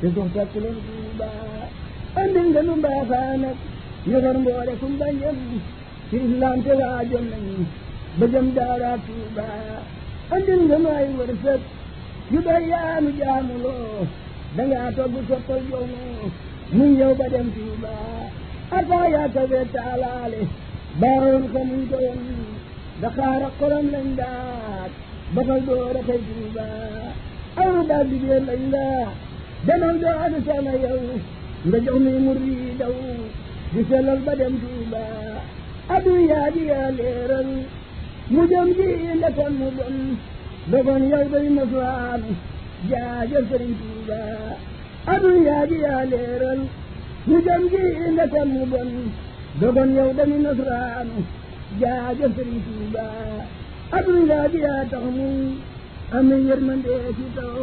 te 0.00 0.06
dox 0.16 0.28
takku 0.36 0.58
leen 0.64 0.78
Tuuba 0.86 1.30
andil 2.20 2.46
nga 2.50 2.60
nu 2.66 2.72
mbaaxaanak 2.80 3.58
yëfar 4.10 4.68
kumba 4.82 5.06
njëm 5.16 5.38
ci 6.08 6.16
islam 6.26 6.56
te 6.64 6.72
waajoon 6.80 7.26
nañu 7.32 7.56
ba 8.18 8.26
Tuuba 9.06 9.46
andil 10.34 10.60
nga 10.66 10.76
nu 10.82 10.88
ay 10.98 11.06
wërsëg 11.18 11.62
jubal 12.34 12.64
yaanu 12.72 13.10
jaamuloo 13.18 14.04
dangaa 14.56 14.88
togg 14.96 15.16
soppal 15.28 15.60
joono 15.70 16.00
mu 16.76 16.84
ñëw 16.96 17.12
ba 17.20 17.26
dem 17.32 17.48
Tuuba 17.56 17.94
ata 18.78 18.98
yaa 19.14 19.28
ka 19.34 19.42
wetta 19.50 19.80
alaale 19.92 20.40
baaroon 21.00 21.44
xamuñ 21.52 21.82
ko 21.90 21.96
woon 22.04 22.22
daxaara 23.02 23.48
xorom 23.58 23.86
lañ 23.94 24.08
daat 24.20 24.92
bakal 25.34 25.60
door 25.68 25.94
a 26.00 26.02
Tuuba 26.08 26.66
aw 27.62 27.74
daal 27.90 28.04
digéen 28.10 28.42
lañ 28.48 28.62
laa 28.74 29.06
demal 29.66 29.96
doo 30.02 30.16
adu 30.24 30.38
soxna 30.46 30.70
yow 30.84 31.00
nga 31.66 31.78
jox 31.86 31.98
mi 32.04 32.12
mur 32.24 32.38
yi 32.46 32.56
daw 32.80 32.94
di 33.72 33.80
sellal 33.88 34.20
ba 34.26 34.32
dem 34.40 34.54
Tuuba 34.62 35.04
adu 35.96 36.12
yaa 36.30 36.46
di 36.54 36.62
yaa 36.72 36.88
leeral 36.98 37.50
mu 38.32 38.40
jëm 38.50 38.68
ji 38.78 38.86
ndekoon 39.18 39.52
mu 39.60 39.68
bon 39.78 39.96
dogon 40.72 41.02
yow 41.12 41.22
day 41.32 41.46
masuwaam 41.56 42.22
jaajëf 42.90 43.42
sëriñ 43.50 43.72
Tuuba 43.80 44.16
adul 45.12 45.36
yaa 45.46 45.64
ji 45.68 45.76
leeral 46.10 46.60
ñu 47.28 47.36
jëm 47.44 47.62
gi 47.70 47.80
mu 48.52 48.60
bon 48.72 48.90
dogon 49.60 49.90
yow 49.96 50.10
dañu 50.18 50.36
nasraan 50.44 51.08
jaajëf 51.80 52.30
sëriñ 52.36 52.58
Tuuba 52.64 53.04
adul 53.96 54.18
yaa 54.30 54.44
ji 54.52 54.58
yaa 54.66 54.82
tax 54.90 55.04
muy 55.16 55.36
amee 56.16 56.42
yërmande 56.48 56.92
ci 57.16 57.24
taw 57.36 57.60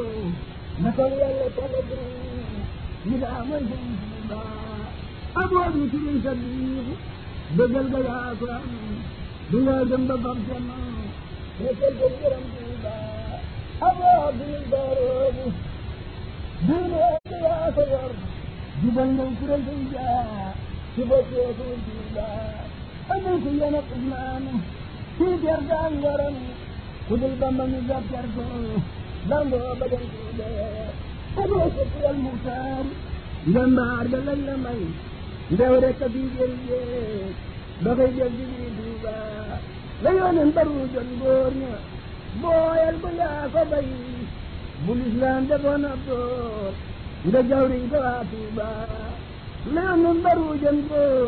naka 0.84 1.04
yàlla 1.20 1.48
talagri 1.58 2.04
ñu 3.08 3.16
daa 3.24 3.42
mooy 3.48 3.64
sëriñ 3.70 3.96
Tuuba 4.12 4.40
aboo 5.42 5.68
bi 5.74 5.82
sëriñ 5.92 6.18
sa 6.24 6.32
biir 6.40 6.86
bëggal 7.58 7.88
ga 7.94 8.00
yaa 8.08 8.30
ko 8.40 8.46
am 8.58 8.70
du 9.50 9.58
nga 9.66 9.76
gëm 9.90 10.04
ba 10.10 10.16
abo 13.88 14.14
bil 14.38 14.56
daroobi 14.72 15.46
diine 16.66 17.04
yaa 17.44 17.68
ko 17.76 17.82
yor 17.94 18.12
jubal 18.82 19.10
nañ 19.18 19.30
kuréel 19.38 19.62
day 19.68 19.84
jaa 19.94 20.42
ci 20.94 21.02
bokkeetul 21.10 21.76
diida 21.86 22.28
andil 23.12 23.36
ko 23.44 23.50
yéen 23.60 23.76
ak 23.80 23.88
Ousmane 23.96 24.54
kii 25.18 25.36
daan 25.70 25.94
waram 26.04 26.38
ku 27.08 27.14
dul 27.22 27.34
Bamba 27.42 27.64
ñu 27.72 27.80
gab 27.90 28.04
ger 28.12 28.26
ko 28.36 28.44
landoo 29.30 29.72
ba 29.80 29.86
dem 29.90 30.06
la 34.48 34.56
may 34.66 34.82
ndew 35.54 35.74
rek 35.84 36.00
a 36.06 36.08
bii 36.14 36.30
jël 36.36 36.54
jeeg 36.68 37.34
ba 37.84 37.90
koy 37.98 38.10
jël 38.18 38.34
la 40.04 40.10
yooneen 40.18 40.50
baru 40.56 40.76
jon 40.94 41.10
góor 41.22 41.54
booyal 42.40 42.96
ko 43.04 43.10
yaa 43.20 43.52
ko 43.52 43.60
bay 43.72 43.90
bu 44.86 44.92
lislaam 45.00 45.44
defoon 45.50 45.84
ab 45.92 46.00
boor 46.08 46.74
nga 47.28 47.40
jawriñ 47.50 47.86
ko 47.92 47.98
waa 48.06 48.24
Tuuba 48.32 48.70
leen 49.76 49.98
nun 50.04 50.18
baru 50.26 50.48
jën 50.64 50.80
boor 50.90 51.28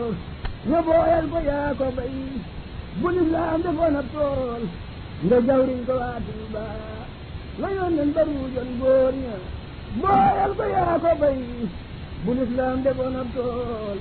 nga 0.69 0.79
booyal 0.87 1.25
ko 1.33 1.39
yaa 1.49 1.69
ko 1.79 1.85
bay 1.97 2.15
bu 3.01 3.07
lislaam 3.17 3.59
defoon 3.65 3.95
ab 3.99 4.07
boor 4.15 4.47
nga 5.27 5.37
jawriñ 5.47 5.81
ko 5.87 5.93
waa 6.01 6.17
Tuuba 6.25 6.63
layoon 7.61 7.91
nen 7.97 8.07
baru 8.15 8.39
jën 8.55 8.69
boor 8.79 9.11
ña 9.23 9.35
booyal 10.01 10.51
ko 10.59 10.63
yaa 10.75 10.95
ko 11.03 11.11
bay 11.23 11.41
bu 12.23 12.31
lislaam 12.39 12.77
defoon 12.85 13.19
ab 13.21 13.29
tool 13.35 13.97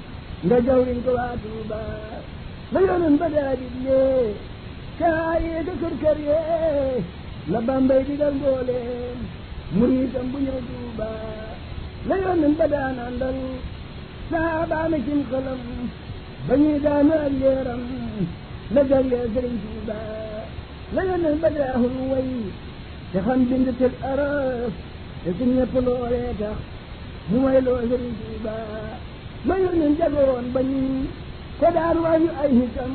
nga 0.46 0.58
jawriñ 0.66 0.98
ko 1.06 1.10
waa 1.18 1.34
Tuuba 1.44 1.80
layoon 2.72 3.00
nen 3.04 3.14
ba 3.20 3.26
daa 3.34 3.52
digle 3.60 4.02
caayee 5.02 5.60
ka 5.66 5.74
kër 5.82 5.94
kër 6.02 6.18
yee 6.28 6.98
la 7.52 7.58
bambay 7.66 8.00
digal 8.08 8.32
mbooleem 8.40 9.18
muriitam 9.76 10.26
bu 10.32 10.38
ñëw 10.46 10.60
Tuuba 10.68 11.10
la 12.08 12.14
yónneen 12.22 12.54
ba 12.58 12.66
daan 12.74 12.96
àndal 13.06 13.38
saabaame 14.30 14.98
cim 15.06 15.20
xelam 15.30 15.62
ba 16.46 16.52
ñuy 16.62 16.76
daanu 16.84 17.12
ak 17.26 17.32
yeeram 17.42 17.82
la 18.74 18.80
jaglee 18.90 19.26
Sëriñ 19.34 19.56
Tuuba 19.62 19.98
la 20.94 21.00
yónneen 21.08 21.38
ba 21.42 21.48
daahul 21.56 21.96
way 22.12 22.30
te 23.12 23.18
xam 23.26 23.40
bind 23.48 23.68
tëg 23.80 23.92
araf 24.10 24.72
te 25.22 25.28
su 25.36 25.44
ñëpp 25.56 25.74
loolee 25.86 26.30
tax 26.40 26.58
mu 27.28 27.36
way 27.44 27.58
loo 27.66 27.78
Sëriñ 27.90 28.12
Tuuba 28.20 28.54
la 29.48 29.54
yónneen 29.64 29.92
jagoon 30.00 30.46
ba 30.54 30.60
ñu 30.70 30.80
ko 31.60 31.66
daan 31.76 31.96
waayu 32.04 32.28
ay 32.42 32.50
hitam 32.58 32.94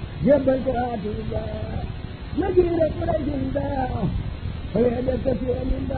የበግራ 0.27 0.77
ድንጋ 1.03 1.31
የግሬ 2.41 2.77
ቁረ 2.97 3.11
ድንጋ 3.27 3.55
ወያደ 4.75 5.07
ከፊረ 5.25 5.57
ምንዳ 5.71 5.91